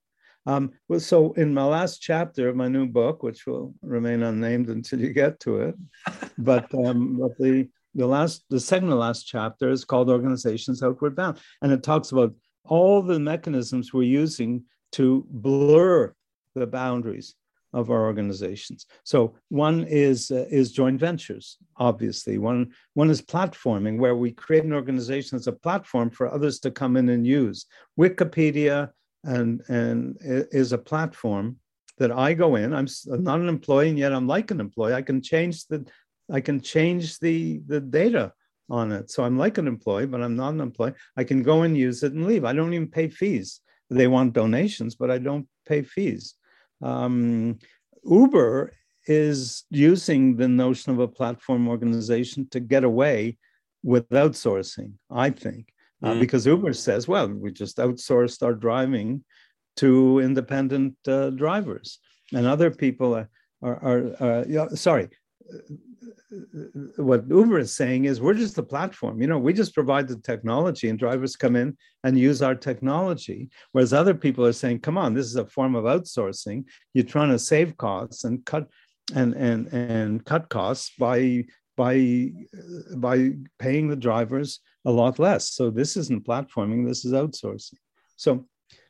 Um, 0.46 0.72
well, 0.88 1.00
so 1.00 1.32
in 1.32 1.52
my 1.52 1.64
last 1.64 2.00
chapter 2.00 2.48
of 2.48 2.56
my 2.56 2.68
new 2.68 2.86
book, 2.86 3.22
which 3.22 3.46
will 3.46 3.74
remain 3.82 4.22
unnamed 4.22 4.68
until 4.68 5.00
you 5.00 5.12
get 5.12 5.40
to 5.40 5.60
it, 5.60 5.74
but 6.38 6.72
um, 6.74 7.18
but 7.18 7.36
the 7.38 7.68
the 7.98 8.06
last 8.06 8.44
the 8.48 8.60
second 8.60 8.88
to 8.88 8.94
last 8.94 9.24
chapter 9.24 9.70
is 9.70 9.84
called 9.84 10.08
organizations 10.08 10.82
outward 10.82 11.14
bound 11.16 11.38
and 11.62 11.72
it 11.72 11.82
talks 11.82 12.12
about 12.12 12.32
all 12.64 13.02
the 13.02 13.18
mechanisms 13.18 13.92
we're 13.92 14.02
using 14.02 14.62
to 14.92 15.26
blur 15.30 16.14
the 16.54 16.66
boundaries 16.66 17.34
of 17.74 17.90
our 17.90 18.06
organizations. 18.06 18.86
So 19.04 19.34
one 19.50 19.84
is 19.84 20.30
uh, 20.30 20.46
is 20.50 20.72
joint 20.72 20.98
ventures, 20.98 21.58
obviously. 21.76 22.38
One 22.38 22.72
one 22.94 23.10
is 23.10 23.20
platforming, 23.20 23.98
where 23.98 24.16
we 24.16 24.32
create 24.32 24.64
an 24.64 24.72
organization 24.72 25.36
as 25.36 25.46
a 25.46 25.52
platform 25.52 26.10
for 26.10 26.32
others 26.32 26.60
to 26.60 26.70
come 26.70 26.96
in 26.96 27.08
and 27.10 27.26
use. 27.26 27.66
Wikipedia 27.98 28.90
and 29.24 29.62
and 29.68 30.16
is 30.20 30.72
a 30.72 30.78
platform 30.78 31.56
that 31.98 32.12
I 32.12 32.32
go 32.32 32.54
in. 32.54 32.72
I'm 32.72 32.88
not 33.06 33.40
an 33.40 33.48
employee, 33.48 33.90
and 33.90 33.98
yet 33.98 34.14
I'm 34.14 34.26
like 34.26 34.50
an 34.50 34.60
employee. 34.60 34.94
I 34.94 35.02
can 35.02 35.20
change 35.20 35.66
the 35.66 35.86
I 36.30 36.40
can 36.40 36.60
change 36.60 37.18
the 37.18 37.60
the 37.66 37.80
data 37.80 38.32
on 38.70 38.92
it. 38.92 39.10
So 39.10 39.24
I'm 39.24 39.38
like 39.38 39.58
an 39.58 39.66
employee, 39.66 40.06
but 40.06 40.22
I'm 40.22 40.36
not 40.36 40.54
an 40.54 40.60
employee. 40.60 40.94
I 41.16 41.24
can 41.24 41.42
go 41.42 41.62
and 41.62 41.76
use 41.76 42.02
it 42.02 42.12
and 42.12 42.26
leave. 42.26 42.44
I 42.44 42.52
don't 42.52 42.74
even 42.74 42.88
pay 42.88 43.08
fees. 43.08 43.60
They 43.90 44.06
want 44.06 44.34
donations, 44.34 44.94
but 44.94 45.10
I 45.10 45.18
don't 45.18 45.48
pay 45.66 45.82
fees. 45.82 46.34
Um, 46.82 47.58
Uber 48.04 48.72
is 49.06 49.64
using 49.70 50.36
the 50.36 50.48
notion 50.48 50.92
of 50.92 50.98
a 50.98 51.08
platform 51.08 51.66
organization 51.66 52.46
to 52.50 52.60
get 52.60 52.84
away 52.84 53.38
with 53.82 54.08
outsourcing, 54.10 54.92
I 55.10 55.30
think, 55.30 55.72
uh, 56.02 56.12
mm. 56.12 56.20
because 56.20 56.46
Uber 56.46 56.74
says, 56.74 57.08
well, 57.08 57.28
we 57.28 57.50
just 57.52 57.78
outsourced 57.78 58.42
our 58.42 58.54
driving 58.54 59.24
to 59.76 60.18
independent 60.20 60.96
uh, 61.06 61.30
drivers. 61.30 61.98
And 62.34 62.46
other 62.46 62.70
people 62.70 63.14
are, 63.14 63.30
are, 63.62 64.14
are 64.20 64.44
uh, 64.60 64.76
sorry, 64.76 65.08
what 66.96 67.24
Uber 67.28 67.58
is 67.58 67.74
saying 67.74 68.04
is 68.04 68.20
we're 68.20 68.34
just 68.34 68.58
a 68.58 68.62
platform. 68.62 69.20
You 69.20 69.28
know, 69.28 69.38
we 69.38 69.52
just 69.52 69.74
provide 69.74 70.08
the 70.08 70.18
technology 70.18 70.88
and 70.88 70.98
drivers 70.98 71.36
come 71.36 71.56
in 71.56 71.76
and 72.04 72.18
use 72.18 72.42
our 72.42 72.54
technology. 72.54 73.50
Whereas 73.72 73.92
other 73.92 74.14
people 74.14 74.44
are 74.44 74.52
saying, 74.52 74.80
come 74.80 74.98
on, 74.98 75.14
this 75.14 75.26
is 75.26 75.36
a 75.36 75.46
form 75.46 75.74
of 75.74 75.84
outsourcing. 75.84 76.64
You're 76.92 77.04
trying 77.04 77.30
to 77.30 77.38
save 77.38 77.76
costs 77.76 78.24
and 78.24 78.44
cut 78.44 78.68
and 79.14 79.34
and 79.34 79.68
and 79.68 80.24
cut 80.24 80.50
costs 80.50 80.92
by 80.98 81.46
by 81.76 82.30
by 82.96 83.32
paying 83.58 83.88
the 83.88 83.96
drivers 83.96 84.60
a 84.84 84.90
lot 84.90 85.18
less. 85.18 85.52
So 85.52 85.70
this 85.70 85.96
isn't 85.96 86.26
platforming, 86.26 86.86
this 86.86 87.04
is 87.04 87.12
outsourcing. 87.12 87.78
So 88.16 88.46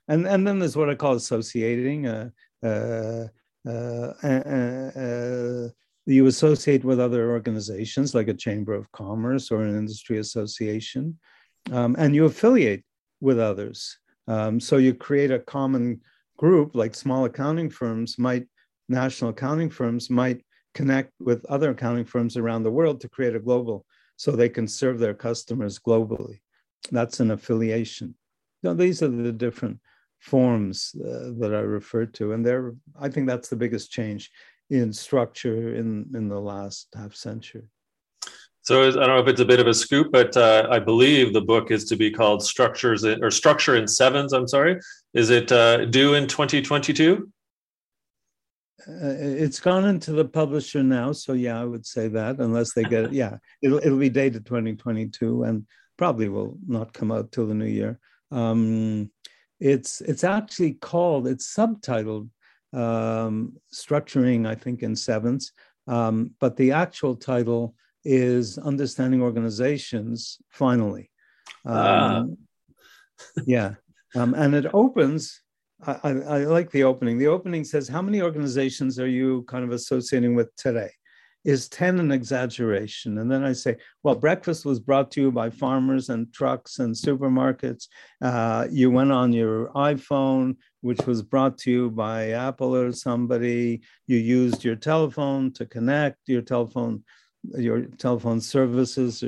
and 0.09 0.27
and 0.27 0.47
then 0.47 0.59
there's 0.59 0.77
what 0.77 0.91
I 0.91 0.95
call 0.97 1.15
associating. 1.15 2.07
Uh, 2.07 2.31
uh, 2.65 3.29
uh, 3.67 4.13
uh, 4.25 4.91
uh 4.97 5.69
you 6.15 6.27
associate 6.27 6.85
with 6.85 6.99
other 6.99 7.31
organizations 7.31 8.15
like 8.15 8.29
a 8.29 8.35
chamber 8.35 8.73
of 8.73 8.91
commerce 8.93 9.51
or 9.51 9.63
an 9.63 9.77
industry 9.77 10.19
association, 10.19 11.19
um, 11.71 11.95
and 11.99 12.15
you 12.15 12.25
affiliate 12.25 12.83
with 13.21 13.39
others. 13.39 13.99
Um, 14.27 14.59
so 14.59 14.79
you 14.79 14.95
create 14.95 15.31
a 15.31 15.39
common 15.39 16.01
group, 16.39 16.75
like 16.75 16.95
small 16.95 17.25
accounting 17.27 17.69
firms 17.69 18.19
might, 18.19 18.47
national 18.89 19.31
accounting 19.31 19.69
firms 19.69 20.09
might 20.09 20.45
connect 20.75 21.13
with 21.21 21.45
other 21.47 21.71
accounting 21.71 22.05
firms 22.05 22.37
around 22.37 22.63
the 22.63 22.71
world 22.71 23.01
to 23.01 23.09
create 23.09 23.37
a 23.37 23.41
global, 23.41 23.85
so 24.17 24.33
they 24.33 24.49
can 24.49 24.67
serve 24.67 24.99
their 24.99 25.15
customers 25.15 25.79
globally. 25.79 26.41
That's 26.91 27.21
an 27.21 27.33
affiliation. 27.33 28.15
So 28.65 28.75
these 28.75 29.03
are 29.03 29.09
the 29.09 29.33
different 29.33 29.79
forms 30.21 30.95
uh, 31.01 31.33
that 31.39 31.53
I 31.55 31.61
referred 31.61 32.15
to, 32.15 32.33
and 32.33 32.45
there, 32.47 32.75
I 32.99 33.09
think 33.09 33.27
that's 33.27 33.49
the 33.49 33.57
biggest 33.57 33.91
change 33.91 34.31
in 34.71 34.93
structure 34.93 35.75
in, 35.75 36.07
in 36.15 36.29
the 36.29 36.41
last 36.41 36.89
half 36.95 37.15
century. 37.15 37.65
So 38.63 38.87
I 38.87 38.91
don't 38.91 39.09
know 39.09 39.19
if 39.19 39.29
it's 39.29 39.41
a 39.41 39.47
bit 39.47 39.61
of 39.61 39.67
a 39.67 39.73
scoop, 39.73 40.09
but 40.13 40.37
uh, 40.37 40.69
I 40.71 40.79
believe 40.79 41.33
the 41.33 41.41
book 41.41 41.71
is 41.71 41.87
to 41.87 41.97
be 41.97 42.11
called 42.11 42.45
"Structures 42.45 43.05
in, 43.05 43.25
or 43.25 43.31
Structure 43.31 43.77
in 43.77 43.89
Sevens." 43.89 44.35
I'm 44.35 44.47
sorry. 44.47 44.79
Is 45.15 45.31
it 45.31 45.51
uh, 45.51 45.87
due 45.87 46.13
in 46.13 46.27
2022? 46.27 47.31
Uh, 48.87 48.93
it's 48.93 49.59
gone 49.59 49.87
into 49.87 50.13
the 50.13 50.25
publisher 50.25 50.83
now, 50.83 51.13
so 51.13 51.33
yeah, 51.33 51.59
I 51.59 51.65
would 51.65 51.87
say 51.87 52.09
that 52.09 52.41
unless 52.41 52.75
they 52.75 52.85
get 52.85 53.05
it. 53.05 53.13
Yeah, 53.13 53.39
it'll 53.63 53.79
it'll 53.79 53.99
be 53.99 54.11
dated 54.11 54.45
2022 54.45 55.45
and 55.45 55.67
probably 55.97 56.29
will 56.29 56.59
not 56.67 56.93
come 56.93 57.11
out 57.11 57.33
till 57.33 57.47
the 57.47 57.55
new 57.55 57.65
year. 57.65 57.99
Um, 58.31 59.11
it's 59.61 60.03
it's 60.03 60.25
actually 60.25 60.75
called 60.75 61.27
it's 61.27 61.55
subtitled 61.55 62.29
um, 62.73 63.57
structuring, 63.73 64.47
I 64.47 64.55
think, 64.55 64.83
in 64.83 64.95
sevens. 64.95 65.53
Um, 65.87 66.33
but 66.41 66.57
the 66.57 66.73
actual 66.73 67.17
title 67.17 67.75
is 68.05 68.59
Understanding 68.59 69.23
Organizations, 69.23 70.39
finally. 70.51 71.11
Ah. 71.67 72.19
Um, 72.19 72.39
yeah. 73.47 73.75
Um, 74.15 74.35
and 74.35 74.55
it 74.55 74.67
opens, 74.73 75.43
I, 75.87 75.99
I, 76.03 76.11
I 76.11 76.39
like 76.45 76.71
the 76.71 76.85
opening. 76.85 77.19
The 77.19 77.27
opening 77.27 77.65
says, 77.65 77.89
How 77.89 78.03
many 78.03 78.23
organizations 78.23 78.99
are 78.99 79.09
you 79.09 79.43
kind 79.49 79.65
of 79.65 79.71
associating 79.71 80.35
with 80.35 80.55
today? 80.57 80.91
Is 81.49 81.67
10 81.71 81.99
an 81.99 82.13
exaggeration? 82.13 83.17
And 83.17 83.33
then 83.33 83.43
I 83.43 83.55
say, 83.55 83.79
well, 84.03 84.15
breakfast 84.15 84.67
was 84.67 84.79
brought 84.79 85.11
to 85.13 85.23
you 85.23 85.33
by 85.33 85.49
farmers 85.49 86.11
and 86.11 86.31
trucks 86.31 86.79
and 86.79 86.95
supermarkets. 86.95 87.89
Uh, 88.21 88.67
you 88.71 88.91
went 88.91 89.13
on 89.13 89.33
your 89.33 89.69
iPhone, 89.71 90.57
which 90.83 91.01
was 91.07 91.23
brought 91.23 91.57
to 91.61 91.71
you 91.71 91.91
by 91.91 92.33
Apple 92.33 92.77
or 92.77 92.93
somebody. 92.93 93.81
You 94.07 94.19
used 94.19 94.63
your 94.63 94.77
telephone 94.77 95.51
to 95.55 95.65
connect, 95.65 96.19
your 96.27 96.43
telephone, 96.43 97.03
your 97.57 97.87
telephone 97.97 98.43
services 98.43 99.25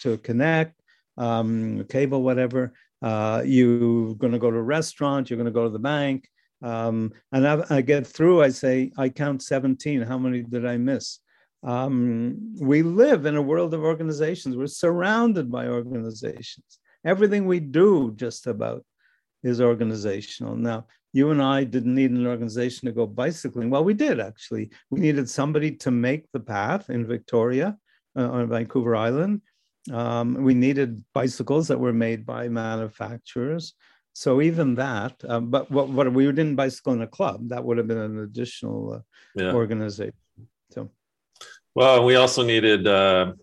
to 0.00 0.16
connect, 0.18 0.80
um, 1.18 1.84
cable, 1.90 2.22
whatever. 2.22 2.72
Uh, 3.02 3.42
you're 3.44 4.14
going 4.14 4.32
to 4.32 4.38
go 4.38 4.50
to 4.50 4.56
a 4.56 4.62
restaurant, 4.62 5.28
you're 5.28 5.36
going 5.36 5.44
to 5.44 5.60
go 5.60 5.64
to 5.64 5.70
the 5.70 5.78
bank. 5.78 6.30
Um, 6.62 7.12
and 7.30 7.46
I, 7.46 7.62
I, 7.68 7.80
get 7.82 8.06
through, 8.06 8.42
I 8.42 8.48
say, 8.48 8.90
I 8.96 9.10
count 9.10 9.42
17. 9.42 10.00
How 10.00 10.16
many 10.16 10.42
did 10.42 10.64
I 10.64 10.78
miss? 10.78 11.20
Um, 11.62 12.54
we 12.60 12.82
live 12.82 13.26
in 13.26 13.36
a 13.36 13.42
world 13.42 13.74
of 13.74 13.82
organizations. 13.82 14.56
We're 14.56 14.66
surrounded 14.66 15.50
by 15.50 15.66
organizations. 15.66 16.78
Everything 17.04 17.46
we 17.46 17.60
do, 17.60 18.12
just 18.16 18.46
about, 18.46 18.84
is 19.42 19.60
organizational. 19.60 20.56
Now, 20.56 20.86
you 21.12 21.30
and 21.30 21.42
I 21.42 21.64
didn't 21.64 21.94
need 21.94 22.10
an 22.10 22.26
organization 22.26 22.86
to 22.86 22.92
go 22.92 23.06
bicycling. 23.06 23.70
Well, 23.70 23.84
we 23.84 23.94
did 23.94 24.20
actually. 24.20 24.70
We 24.90 25.00
needed 25.00 25.28
somebody 25.28 25.72
to 25.76 25.90
make 25.90 26.30
the 26.32 26.40
path 26.40 26.90
in 26.90 27.06
Victoria 27.06 27.76
uh, 28.16 28.28
on 28.28 28.48
Vancouver 28.48 28.94
Island. 28.94 29.42
Um, 29.92 30.34
we 30.34 30.54
needed 30.54 31.02
bicycles 31.14 31.68
that 31.68 31.80
were 31.80 31.94
made 31.94 32.26
by 32.26 32.48
manufacturers. 32.48 33.74
So 34.12 34.42
even 34.42 34.74
that, 34.74 35.14
um, 35.28 35.50
but 35.50 35.70
what, 35.70 35.88
what 35.88 36.12
we 36.12 36.26
didn't 36.26 36.56
bicycle 36.56 36.92
in 36.92 37.02
a 37.02 37.06
club. 37.06 37.48
That 37.48 37.64
would 37.64 37.78
have 37.78 37.86
been 37.86 37.98
an 37.98 38.18
additional 38.18 38.94
uh, 38.94 39.00
yeah. 39.34 39.52
organization. 39.52 40.12
So. 40.70 40.90
Well, 41.78 42.02
we 42.02 42.16
also 42.16 42.42
needed 42.42 42.88
uh, 42.88 43.34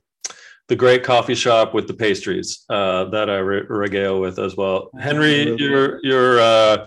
the 0.68 0.76
great 0.76 1.06
coffee 1.06 1.36
shop 1.36 1.74
with 1.74 1.88
the 1.88 1.94
pastries 1.94 2.66
uh, 2.70 3.06
that 3.06 3.30
I 3.30 3.38
re- 3.38 3.64
regale 3.66 4.20
with 4.20 4.40
as 4.40 4.58
well. 4.58 4.90
Henry, 5.00 5.56
you're 5.58 6.02
you're 6.04 6.42
uh, 6.42 6.86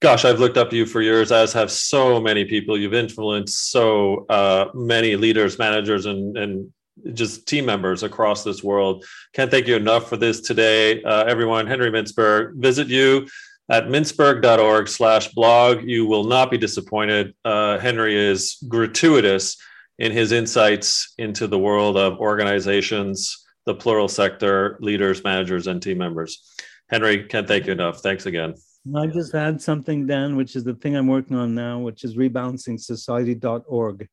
gosh, 0.00 0.24
I've 0.24 0.40
looked 0.40 0.56
up 0.56 0.70
to 0.70 0.76
you 0.76 0.86
for 0.86 1.02
years, 1.02 1.30
as 1.30 1.52
have 1.52 1.70
so 1.70 2.22
many 2.22 2.46
people. 2.46 2.78
You've 2.78 2.94
influenced 2.94 3.70
so 3.70 4.24
uh, 4.30 4.70
many 4.72 5.14
leaders, 5.14 5.58
managers, 5.58 6.06
and 6.06 6.38
and 6.38 6.72
just 7.12 7.46
team 7.46 7.66
members 7.66 8.02
across 8.02 8.42
this 8.42 8.64
world. 8.64 9.04
Can't 9.34 9.50
thank 9.50 9.66
you 9.66 9.76
enough 9.76 10.08
for 10.08 10.16
this 10.16 10.40
today, 10.40 11.02
uh, 11.02 11.24
everyone. 11.24 11.66
Henry 11.66 11.90
Mintzberg, 11.90 12.54
visit 12.54 12.88
you 12.88 13.28
at 13.68 13.88
mintzberg.org 13.88 14.88
slash 14.88 15.28
blog. 15.34 15.82
You 15.82 16.06
will 16.06 16.24
not 16.24 16.50
be 16.50 16.56
disappointed. 16.56 17.34
Uh, 17.44 17.78
Henry 17.78 18.16
is 18.16 18.56
gratuitous 18.66 19.58
in 19.98 20.12
his 20.12 20.32
insights 20.32 21.14
into 21.18 21.46
the 21.46 21.58
world 21.58 21.96
of 21.96 22.18
organizations, 22.18 23.44
the 23.66 23.74
plural 23.74 24.08
sector, 24.08 24.78
leaders, 24.80 25.22
managers, 25.24 25.66
and 25.66 25.82
team 25.82 25.98
members. 25.98 26.54
Henry, 26.88 27.24
can't 27.24 27.46
thank 27.46 27.66
you 27.66 27.72
enough. 27.72 28.00
Thanks 28.00 28.26
again. 28.26 28.54
I 28.96 29.06
just 29.06 29.34
add 29.34 29.60
something, 29.60 30.06
Dan, 30.06 30.36
which 30.36 30.56
is 30.56 30.64
the 30.64 30.74
thing 30.74 30.96
I'm 30.96 31.08
working 31.08 31.36
on 31.36 31.54
now, 31.54 31.78
which 31.78 32.04
is 32.04 32.16
rebalancingsociety.org, 32.16 34.08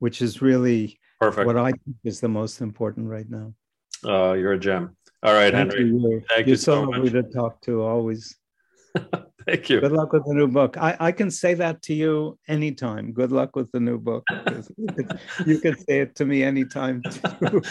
which 0.00 0.22
is 0.22 0.42
really 0.42 0.98
Perfect. 1.20 1.46
what 1.46 1.56
I 1.56 1.70
think 1.70 1.96
is 2.02 2.20
the 2.20 2.28
most 2.28 2.60
important 2.60 3.08
right 3.08 3.26
now. 3.28 3.54
Uh, 4.04 4.32
you're 4.32 4.52
a 4.52 4.58
gem. 4.58 4.96
All 5.22 5.34
right, 5.34 5.52
thank 5.52 5.72
Henry. 5.72 5.88
You. 5.88 6.22
Thank 6.28 6.46
you're 6.46 6.54
you 6.54 6.56
so, 6.56 6.84
so 6.84 6.90
lovely 6.90 7.10
to 7.10 7.22
talk 7.22 7.60
to 7.62 7.82
always. 7.82 8.36
Thank 9.46 9.70
you. 9.70 9.80
Good 9.80 9.92
luck 9.92 10.12
with 10.12 10.24
the 10.26 10.34
new 10.34 10.48
book. 10.48 10.76
I, 10.76 10.96
I 10.98 11.12
can 11.12 11.30
say 11.30 11.54
that 11.54 11.80
to 11.82 11.94
you 11.94 12.36
anytime. 12.48 13.12
Good 13.12 13.30
luck 13.30 13.54
with 13.54 13.70
the 13.70 13.78
new 13.78 13.96
book. 13.96 14.24
you 15.46 15.60
can 15.60 15.76
say 15.78 16.00
it 16.00 16.16
to 16.16 16.24
me 16.24 16.42
anytime 16.42 17.00
too. 17.02 17.62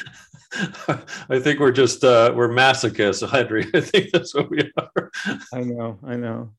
I 1.29 1.39
think 1.39 1.59
we're 1.59 1.73
just 1.73 2.03
uh, 2.05 2.31
we're 2.33 2.47
masochists, 2.47 3.29
Henry. 3.29 3.65
I 3.73 3.81
think 3.81 4.11
that's 4.13 4.33
what 4.33 4.49
we 4.49 4.71
are. 4.77 5.11
I 5.53 5.61
know. 5.61 5.99
I 6.05 6.15
know. 6.15 6.49